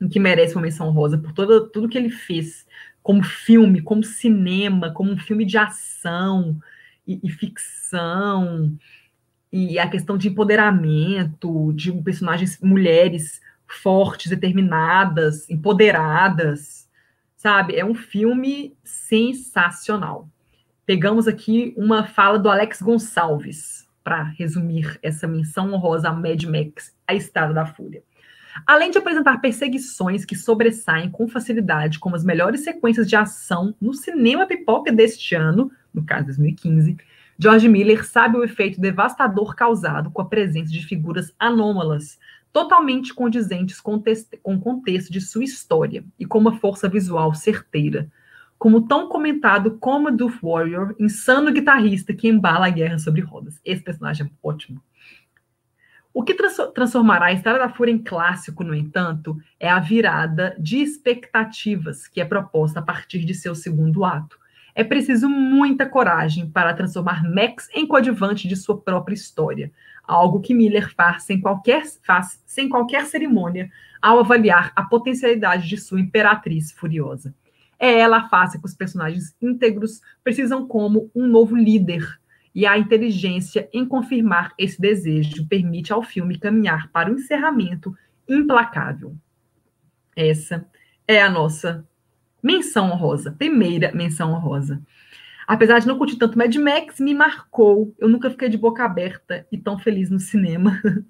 [0.00, 2.66] e que merece uma menção rosa por todo, tudo que ele fez
[3.02, 6.60] como filme, como cinema, como um filme de ação
[7.06, 8.76] e, e ficção
[9.52, 16.88] e a questão de empoderamento, de personagens mulheres fortes, determinadas, empoderadas,
[17.36, 17.76] sabe?
[17.76, 20.28] É um filme sensacional.
[20.84, 26.94] Pegamos aqui uma fala do Alex Gonçalves para resumir essa menção honrosa a Mad Max,
[27.06, 28.02] A Estrada da Fúria.
[28.66, 33.94] Além de apresentar perseguições que sobressaem com facilidade como as melhores sequências de ação no
[33.94, 36.96] cinema pipoca deste ano, no caso 2015,
[37.42, 42.18] George Miller sabe o efeito devastador causado com a presença de figuras anômalas,
[42.52, 43.98] totalmente condizentes com,
[44.42, 48.12] com o contexto de sua história e com uma força visual certeira.
[48.58, 53.58] Como tão comentado como Doof Warrior, insano guitarrista que embala a guerra sobre rodas.
[53.64, 54.82] Esse personagem é ótimo.
[56.12, 56.34] O que
[56.74, 62.20] transformará a Estrada da Fúria em clássico, no entanto, é a virada de expectativas que
[62.20, 64.38] é proposta a partir de seu segundo ato.
[64.74, 69.72] É preciso muita coragem para transformar Max em coadjuvante de sua própria história,
[70.04, 75.76] algo que Miller faz sem qualquer, faz sem qualquer cerimônia ao avaliar a potencialidade de
[75.76, 77.34] sua imperatriz furiosa.
[77.78, 82.20] É ela a face que os personagens íntegros precisam como um novo líder,
[82.54, 87.96] e a inteligência em confirmar esse desejo permite ao filme caminhar para o encerramento
[88.28, 89.14] implacável.
[90.16, 90.66] Essa
[91.06, 91.86] é a nossa
[92.42, 94.82] Menção honrosa, primeira menção honrosa.
[95.46, 97.92] Apesar de não curtir tanto Mad Max, me marcou.
[97.98, 100.80] Eu nunca fiquei de boca aberta e tão feliz no cinema.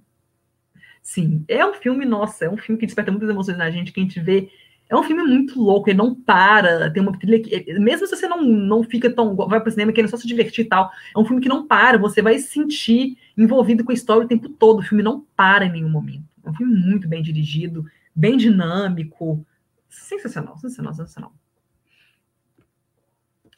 [1.02, 4.00] Sim, é um filme, nossa, é um filme que desperta muitas emoções na gente, que
[4.00, 4.48] a gente vê.
[4.88, 8.26] É um filme muito louco, ele não para, tem uma trilha que, mesmo se você
[8.26, 11.18] não, não fica tão, vai para o cinema querendo só se divertir e tal, é
[11.18, 14.48] um filme que não para, você vai se sentir envolvido com a história o tempo
[14.48, 16.24] todo, o filme não para em nenhum momento.
[16.44, 19.46] É um filme muito bem dirigido, bem dinâmico,
[19.90, 21.34] Sensacional, sensacional, sensacional.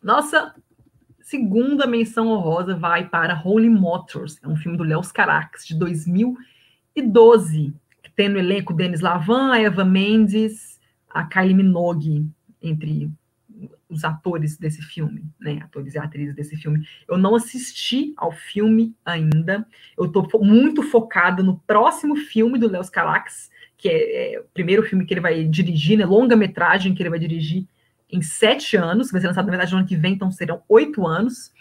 [0.03, 0.55] Nossa
[1.21, 7.73] segunda menção honrosa vai para Holy Motors, é um filme do Léo Carax, de 2012,
[8.03, 12.27] que tem no elenco Denis Lavan, a Eva Mendes, a Kylie Minogue,
[12.61, 13.13] entre
[13.89, 15.61] os atores desse filme, né?
[15.63, 16.87] Atores e atrizes desse filme.
[17.07, 19.67] Eu não assisti ao filme ainda.
[19.97, 23.51] Eu estou muito focada no próximo filme do Léo Carax,
[23.83, 27.19] que é, é, o primeiro filme que ele vai dirigir, né, longa-metragem que ele vai
[27.19, 27.67] dirigir
[28.09, 31.05] em sete anos, vai ser lançado, na verdade, no ano que vem, então serão oito
[31.05, 31.53] anos,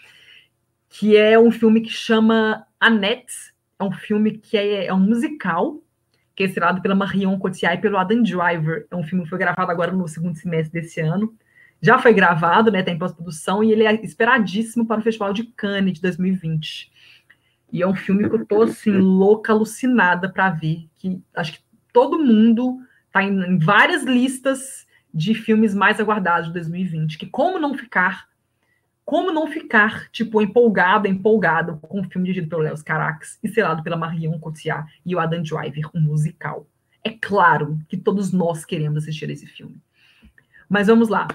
[0.88, 5.82] que é um filme que chama Annette, é um filme que é, é um musical,
[6.36, 9.38] que é estrelado pela Marion Cotillard e pelo Adam Driver, é um filme que foi
[9.38, 11.34] gravado agora no segundo semestre desse ano,
[11.80, 12.78] já foi gravado, né?
[12.78, 16.92] Está em pós-produção e ele é esperadíssimo para o Festival de Cannes de 2020.
[17.72, 21.71] E é um filme que eu tô assim louca, alucinada para ver, que acho que
[21.92, 27.18] todo mundo está em, em várias listas de filmes mais aguardados de 2020.
[27.18, 28.28] Que como não ficar,
[29.04, 33.82] como não ficar tipo empolgado, empolgado com o filme dirigido pelo Léo Carax e selado
[33.82, 36.66] pela Marion Cotillard e o Adam Driver, um musical.
[37.04, 39.76] É claro que todos nós queremos assistir esse filme.
[40.68, 41.28] Mas vamos lá.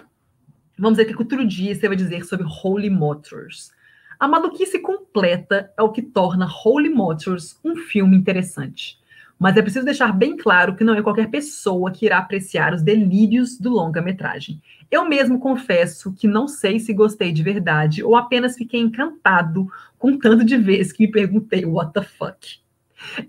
[0.79, 3.71] Vamos ver o que o Cultura Dia você vai dizer sobre Holy Motors.
[4.19, 8.97] A maluquice completa é o que torna Holy Motors um filme interessante.
[9.39, 12.81] Mas é preciso deixar bem claro que não é qualquer pessoa que irá apreciar os
[12.81, 14.61] delírios do longa-metragem.
[14.89, 19.67] Eu mesmo confesso que não sei se gostei de verdade ou apenas fiquei encantado
[19.97, 22.59] com tanto de vezes que me perguntei what the fuck.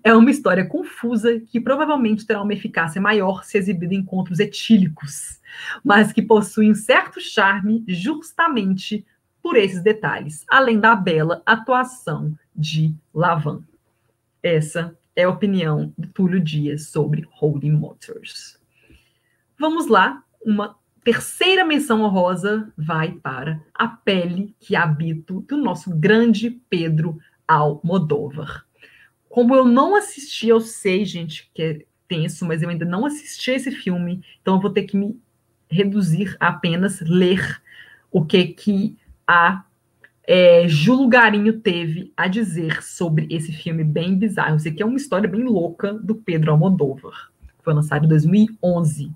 [0.02, 5.40] É uma história confusa que provavelmente terá uma eficácia maior se exibida em encontros etílicos,
[5.84, 9.04] mas que possui um certo charme justamente
[9.42, 13.62] por esses detalhes, além da bela atuação de Lavan.
[14.42, 18.56] Essa é a opinião do Túlio Dias sobre Holding Motors.
[19.58, 26.50] Vamos lá, uma terceira menção honrosa vai para A Pele que Habito, do nosso grande
[26.70, 28.64] Pedro Almodóvar.
[29.28, 33.50] Como eu não assisti, eu sei, gente, que é tenso, mas eu ainda não assisti
[33.50, 35.20] esse filme, então eu vou ter que me
[35.68, 37.60] reduzir a apenas ler
[38.08, 38.96] o que que
[39.26, 39.64] a
[40.30, 44.60] é, Ju Garinho teve a dizer sobre esse filme bem bizarro.
[44.60, 47.32] Sei que é uma história bem louca do Pedro Almodóvar.
[47.62, 49.10] Foi lançado em 2011.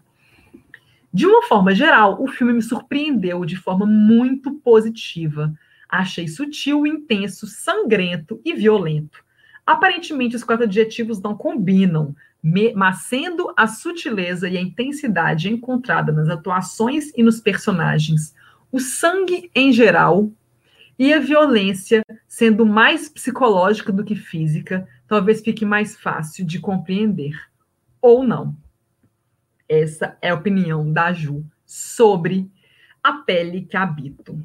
[1.12, 5.52] De uma forma geral, o filme me surpreendeu de forma muito positiva.
[5.86, 9.22] Achei sutil, intenso, sangrento e violento.
[9.66, 12.16] Aparentemente, os quatro adjetivos não combinam,
[12.74, 18.34] mas sendo a sutileza e a intensidade encontrada nas atuações e nos personagens,
[18.72, 20.32] o sangue em geral
[21.02, 27.34] e a violência sendo mais psicológica do que física, talvez fique mais fácil de compreender.
[28.00, 28.56] Ou não.
[29.68, 32.48] Essa é a opinião da Ju sobre
[33.02, 34.40] a pele que habito.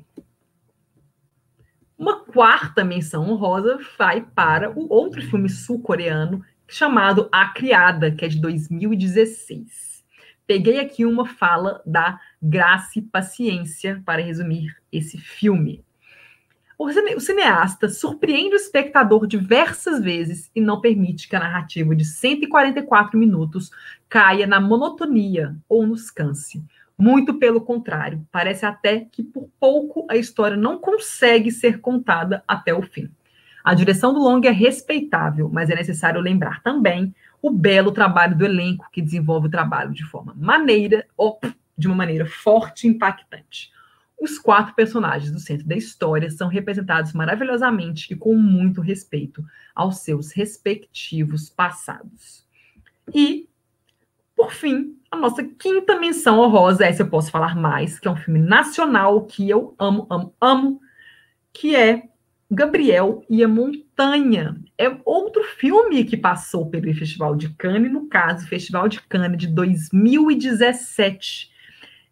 [1.95, 8.27] Uma quarta menção honrosa vai para o outro filme sul-coreano chamado A Criada, que é
[8.27, 10.03] de 2016.
[10.47, 15.85] Peguei aqui uma fala da Graça e Paciência para resumir esse filme.
[16.79, 23.17] O cineasta surpreende o espectador diversas vezes e não permite que a narrativa de 144
[23.17, 23.71] minutos
[24.07, 26.63] caia na monotonia ou nos canse.
[26.95, 32.75] Muito pelo contrário, parece até que por pouco a história não consegue ser contada até
[32.75, 33.09] o fim.
[33.63, 38.45] A direção do longa é respeitável, mas é necessário lembrar também o belo trabalho do
[38.45, 41.07] elenco que desenvolve o trabalho de forma maneira
[41.75, 43.71] de uma maneira forte e impactante.
[44.19, 49.45] Os quatro personagens do centro da história são representados maravilhosamente e com muito respeito
[49.75, 52.45] aos seus respectivos passados.
[53.13, 53.47] E,
[54.35, 58.15] por fim, a nossa quinta menção honrosa, essa eu posso falar mais, que é um
[58.15, 60.81] filme nacional que eu amo, amo, amo,
[61.53, 62.09] que é
[62.49, 64.57] Gabriel e a Montanha.
[64.77, 69.47] É outro filme que passou pelo Festival de Cannes, no caso, Festival de Cannes de
[69.47, 71.51] 2017.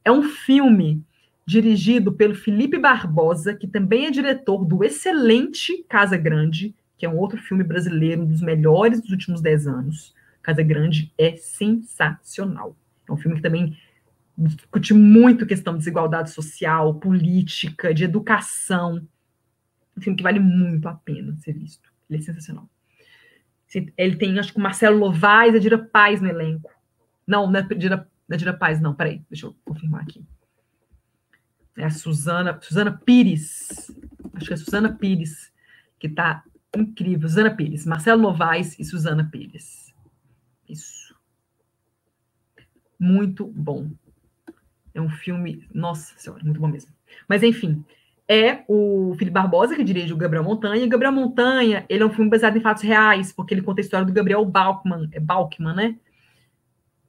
[0.04, 1.04] É um filme
[1.46, 7.18] dirigido pelo Felipe Barbosa, que também é diretor do excelente Casa Grande, que é um
[7.18, 10.14] outro filme brasileiro, um dos melhores dos últimos dez anos.
[10.42, 12.76] Casa Grande é sensacional.
[13.08, 13.78] É um filme que também
[14.38, 19.08] discute muito questão de desigualdade social, política, de educação.
[19.96, 21.90] Um filme que vale muito a pena ser visto.
[22.10, 22.70] Ele é sensacional.
[23.98, 26.72] Ele tem, acho que o Marcelo Novaes e a Dira Paz no elenco.
[27.28, 28.94] Não, não é Dira, não é Dira Paz, não.
[28.94, 30.24] Peraí, deixa eu confirmar aqui.
[31.78, 33.92] É a Suzana, Suzana Pires.
[34.34, 35.52] Acho que é Suzana Pires,
[36.00, 36.44] que está
[36.76, 37.28] incrível.
[37.28, 39.94] Suzana Pires, Marcelo Novaes e Suzana Pires.
[40.68, 41.16] Isso
[43.00, 43.90] muito bom.
[44.94, 46.92] É um filme, nossa senhora, muito bom mesmo.
[47.28, 47.84] Mas enfim,
[48.28, 50.84] é o Felipe Barbosa que dirige o Gabriel Montanha.
[50.84, 53.84] E Gabriel Montanha, ele é um filme baseado em fatos reais, porque ele conta a
[53.84, 55.96] história do Gabriel Balkman, é Balkman, né?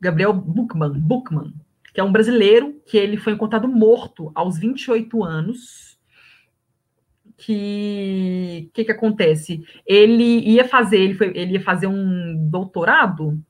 [0.00, 1.54] Gabriel Buchmann, Buchmann,
[1.96, 5.98] que é um brasileiro que ele foi encontrado morto aos 28 anos.
[7.38, 9.64] Que que que acontece?
[9.86, 13.42] Ele ia fazer, ele foi, ele ia fazer um doutorado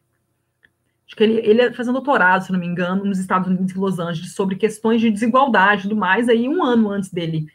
[1.08, 3.74] Acho que ele, ele ia fazer um doutorado, se não me engano, nos Estados Unidos,
[3.74, 6.28] em Los Angeles, sobre questões de desigualdade e tudo mais.
[6.28, 7.48] Aí, um ano antes dele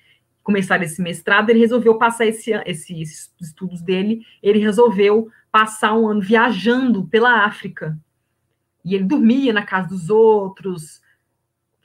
[0.44, 6.06] começar esse mestrado, ele resolveu passar esse, esse, esses estudos dele, ele resolveu passar um
[6.06, 7.98] ano viajando pela África.
[8.84, 11.02] E ele dormia na casa dos outros,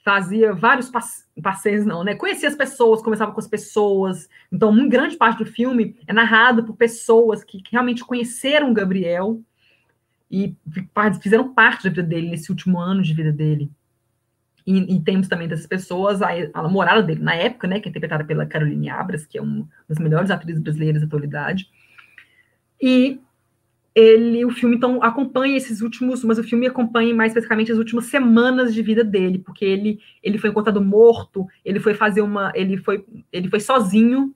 [0.04, 0.90] fazia vários
[1.42, 2.14] passeios, não, né?
[2.14, 4.28] Conhecia as pessoas, conversava com as pessoas.
[4.52, 9.40] Então, uma grande parte do filme é narrado por pessoas que, que realmente conheceram Gabriel
[10.30, 10.54] e
[11.20, 13.68] fizeram parte da vida dele nesse último ano de vida dele.
[14.64, 17.90] E, e, temos também dessas pessoas a, a namorada dele, na época, né, que é
[17.90, 21.68] interpretada pela Caroline Abras, que é uma das melhores atrizes brasileiras da atualidade.
[22.80, 23.20] E
[23.96, 28.04] ele, o filme então acompanha esses últimos, mas o filme acompanha mais especificamente as últimas
[28.04, 32.76] semanas de vida dele, porque ele ele foi encontrado morto, ele foi fazer uma, ele
[32.76, 34.34] foi ele foi sozinho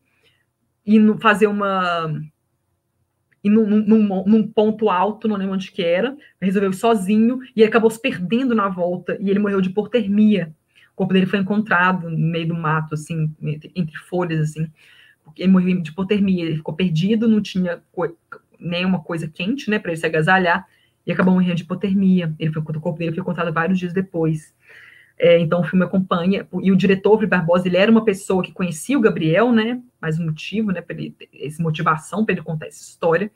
[0.86, 2.10] e fazer uma
[3.44, 7.90] e num, num, num, ponto alto, não lembro onde que era, resolveu sozinho e acabou
[7.90, 10.54] se perdendo na volta e ele morreu de hipotermia.
[10.92, 14.70] O corpo dele foi encontrado no meio do mato, assim, entre, entre folhas, assim.
[15.36, 17.82] Ele morreu de hipotermia, ele ficou perdido, não tinha
[18.60, 20.66] nenhuma coisa quente, né, para ele se agasalhar,
[21.06, 22.34] e acabou morrendo de hipotermia.
[22.38, 24.54] Ele foi, o corpo dele foi encontrado vários dias depois.
[25.18, 28.52] É, então o filme acompanha, e o diretor Felipe Barbosa, ele era uma pessoa que
[28.52, 32.82] conhecia o Gabriel, né, mais um motivo, né, ele, essa motivação para ele contar essa
[32.82, 33.30] história.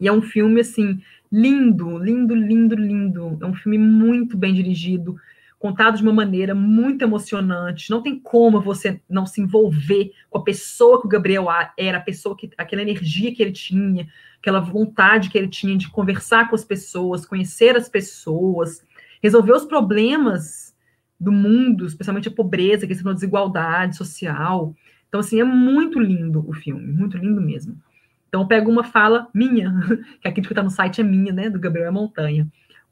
[0.00, 1.00] E é um filme, assim,
[1.32, 3.38] lindo, lindo, lindo, lindo.
[3.40, 5.16] É um filme muito bem dirigido,
[5.58, 7.90] contado de uma maneira muito emocionante.
[7.90, 11.46] Não tem como você não se envolver com a pessoa que o Gabriel
[11.76, 15.90] era, a pessoa que aquela energia que ele tinha, aquela vontade que ele tinha de
[15.90, 18.84] conversar com as pessoas, conhecer as pessoas,
[19.22, 20.74] resolver os problemas
[21.18, 24.74] do mundo, especialmente a pobreza, a questão da desigualdade social.
[25.08, 27.80] Então, assim, é muito lindo o filme, muito lindo mesmo.
[28.28, 29.72] Então, eu pego uma fala minha,
[30.20, 32.46] que a crítica está no site é minha, né, do Gabriel Montanha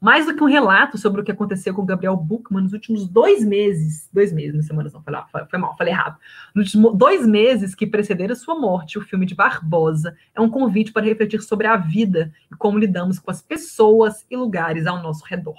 [0.05, 3.07] mais do que um relato sobre o que aconteceu com o Gabriel Buchmann nos últimos
[3.07, 6.19] dois meses, dois meses, na semana não, falei, foi mal, falei errado,
[6.53, 10.93] nos últimos dois meses que precederam sua morte, o filme de Barbosa é um convite
[10.93, 15.25] para refletir sobre a vida e como lidamos com as pessoas e lugares ao nosso
[15.25, 15.57] redor.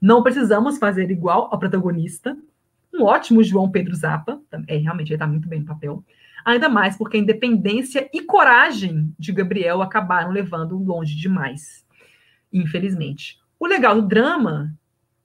[0.00, 2.34] Não precisamos fazer igual ao protagonista,
[2.94, 6.02] um ótimo João Pedro Zappa, é, realmente ele está muito bem no papel,
[6.46, 11.84] ainda mais porque a independência e coragem de Gabriel acabaram levando longe demais,
[12.50, 13.41] infelizmente.
[13.62, 14.76] O legal do drama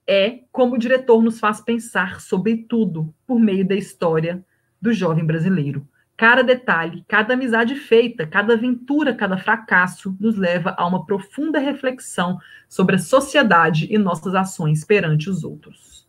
[0.06, 4.46] é como o diretor nos faz pensar sobre tudo por meio da história
[4.80, 5.90] do jovem brasileiro.
[6.16, 12.38] Cada detalhe, cada amizade feita, cada aventura, cada fracasso nos leva a uma profunda reflexão
[12.70, 16.08] sobre a sociedade e nossas ações perante os outros.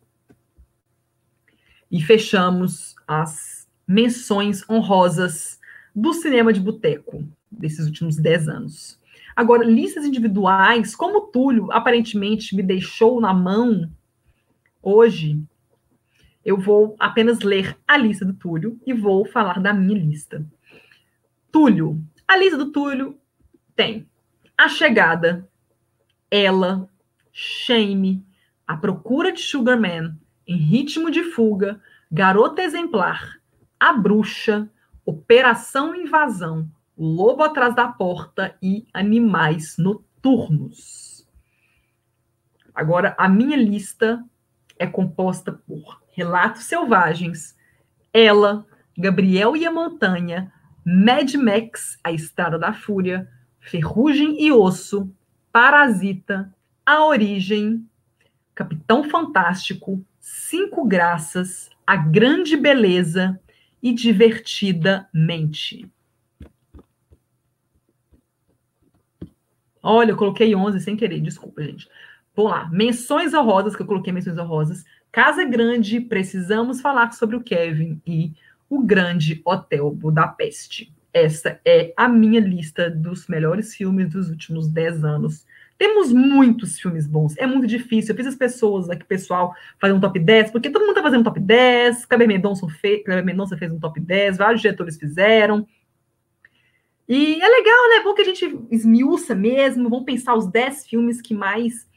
[1.90, 5.58] E fechamos as menções honrosas
[5.94, 8.97] do cinema de boteco desses últimos dez anos.
[9.38, 13.88] Agora, listas individuais, como o Túlio aparentemente me deixou na mão
[14.82, 15.40] hoje,
[16.44, 20.44] eu vou apenas ler a lista do Túlio e vou falar da minha lista.
[21.52, 23.16] Túlio, a lista do Túlio
[23.76, 24.08] tem
[24.56, 25.48] A Chegada,
[26.28, 26.90] Ela,
[27.30, 28.26] Shame,
[28.66, 30.18] A Procura de Sugarman,
[30.48, 31.80] Em Ritmo de Fuga,
[32.10, 33.38] Garota Exemplar,
[33.78, 34.68] A Bruxa,
[35.06, 36.68] Operação Invasão,
[36.98, 41.24] Lobo Atrás da Porta e Animais Noturnos.
[42.74, 44.24] Agora, a minha lista
[44.76, 47.56] é composta por Relatos Selvagens,
[48.12, 50.52] Ela, Gabriel e a Montanha,
[50.84, 53.30] Mad Max, A Estrada da Fúria,
[53.60, 55.08] Ferrugem e Osso,
[55.52, 56.52] Parasita,
[56.84, 57.88] A Origem,
[58.56, 63.38] Capitão Fantástico, Cinco Graças, A Grande Beleza
[63.80, 65.88] e Divertidamente.
[69.82, 71.88] Olha, eu coloquei 11 sem querer, desculpa, gente.
[72.34, 72.68] Vamos lá.
[72.70, 74.84] Menções honrosas, que eu coloquei menções honrosas.
[75.10, 78.32] Casa Grande, precisamos falar sobre o Kevin e
[78.68, 80.92] o Grande Hotel Budapeste.
[81.12, 85.46] Essa é a minha lista dos melhores filmes dos últimos 10 anos.
[85.78, 87.36] Temos muitos filmes bons.
[87.38, 88.12] É muito difícil.
[88.12, 91.20] Eu fiz as pessoas aqui, pessoal, fazer um top 10, porque todo mundo tá fazendo
[91.20, 92.04] um top 10.
[92.04, 95.66] Kleber Mendonça, fez, Mendonça fez um top 10, vários diretores fizeram.
[97.08, 98.02] E é legal, né?
[98.04, 101.88] Bom que a gente esmiuça mesmo, vamos pensar os 10 filmes que mais,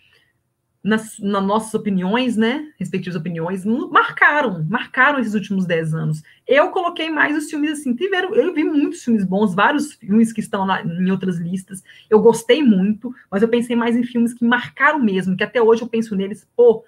[0.81, 2.71] nas, nas nossas opiniões, né?
[2.79, 6.23] Respectivas opiniões, marcaram, marcaram esses últimos 10 anos.
[6.47, 10.39] Eu coloquei mais os filmes assim, tiveram, eu vi muitos filmes bons, vários filmes que
[10.39, 11.83] estão em outras listas.
[12.09, 15.81] Eu gostei muito, mas eu pensei mais em filmes que marcaram mesmo, que até hoje
[15.81, 16.85] eu penso neles, pô,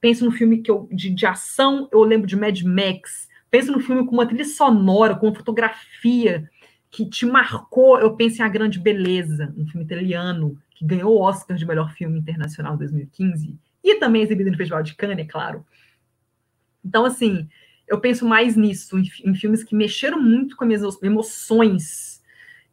[0.00, 3.78] penso no filme que eu, de, de ação, eu lembro de Mad Max, penso no
[3.78, 6.50] filme com uma trilha sonora, com uma fotografia
[6.90, 11.20] que te marcou, eu penso em A Grande Beleza, um filme italiano que ganhou o
[11.20, 15.24] Oscar de melhor filme internacional em 2015 e também exibido no Festival de Cannes, é
[15.24, 15.64] claro.
[16.84, 17.48] Então, assim,
[17.86, 22.20] eu penso mais nisso, em, em filmes que mexeram muito com as minhas emoções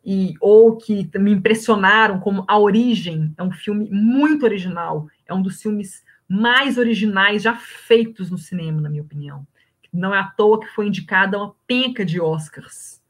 [0.04, 5.42] e ou que me impressionaram, como A Origem, é um filme muito original, é um
[5.42, 9.46] dos filmes mais originais já feitos no cinema, na minha opinião.
[9.94, 13.02] Não é à toa que foi indicada uma penca de Oscars.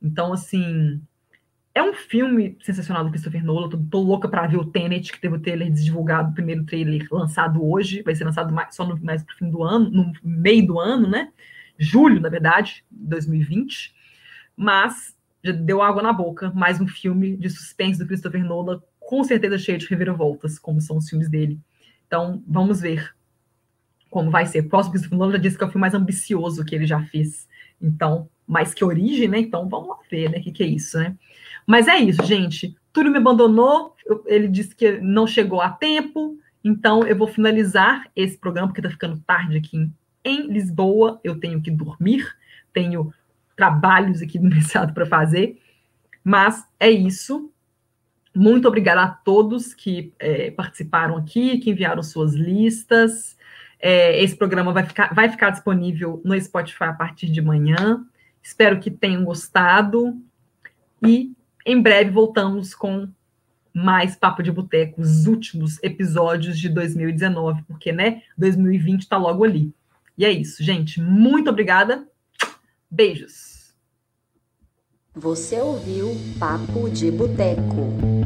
[0.00, 1.00] Então, assim,
[1.74, 3.68] é um filme sensacional do Christopher Nolan.
[3.68, 7.06] Tô, tô louca para ver o Tenet, que teve o trailer divulgado, o primeiro trailer
[7.10, 8.02] lançado hoje.
[8.02, 11.08] Vai ser lançado mais, só no, mais pro fim do ano, no meio do ano,
[11.08, 11.32] né?
[11.78, 13.94] Julho, na verdade, 2020.
[14.56, 16.50] Mas já deu água na boca.
[16.50, 20.96] Mais um filme de suspense do Christopher Nolan, com certeza cheio de reviravoltas, como são
[20.96, 21.60] os filmes dele.
[22.06, 23.14] Então, vamos ver
[24.10, 24.60] como vai ser.
[24.60, 27.02] O próximo Christopher Nolan já disse que é o filme mais ambicioso que ele já
[27.04, 27.48] fez.
[27.80, 29.38] Então, mais que origem, né?
[29.38, 30.38] Então, vamos lá ver, né?
[30.38, 31.14] O que, que é isso, né?
[31.66, 32.74] Mas é isso, gente.
[32.92, 38.10] Túlio me abandonou, eu, ele disse que não chegou a tempo, então eu vou finalizar
[38.16, 39.92] esse programa, porque está ficando tarde aqui em,
[40.24, 42.26] em, Lisboa, eu tenho que dormir,
[42.72, 43.12] tenho
[43.54, 45.60] trabalhos aqui no mercado para fazer,
[46.24, 47.52] mas é isso.
[48.34, 53.36] Muito obrigada a todos que é, participaram aqui, que enviaram suas listas.
[53.80, 58.06] É, esse programa vai ficar, vai ficar disponível no Spotify a partir de manhã.
[58.48, 60.18] Espero que tenham gostado.
[61.04, 61.34] E
[61.66, 63.06] em breve voltamos com
[63.74, 69.70] mais Papo de Boteco, os últimos episódios de 2019, porque, né, 2020 está logo ali.
[70.16, 70.98] E é isso, gente.
[70.98, 72.08] Muito obrigada.
[72.90, 73.74] Beijos.
[75.14, 78.17] Você ouviu Papo de Boteco.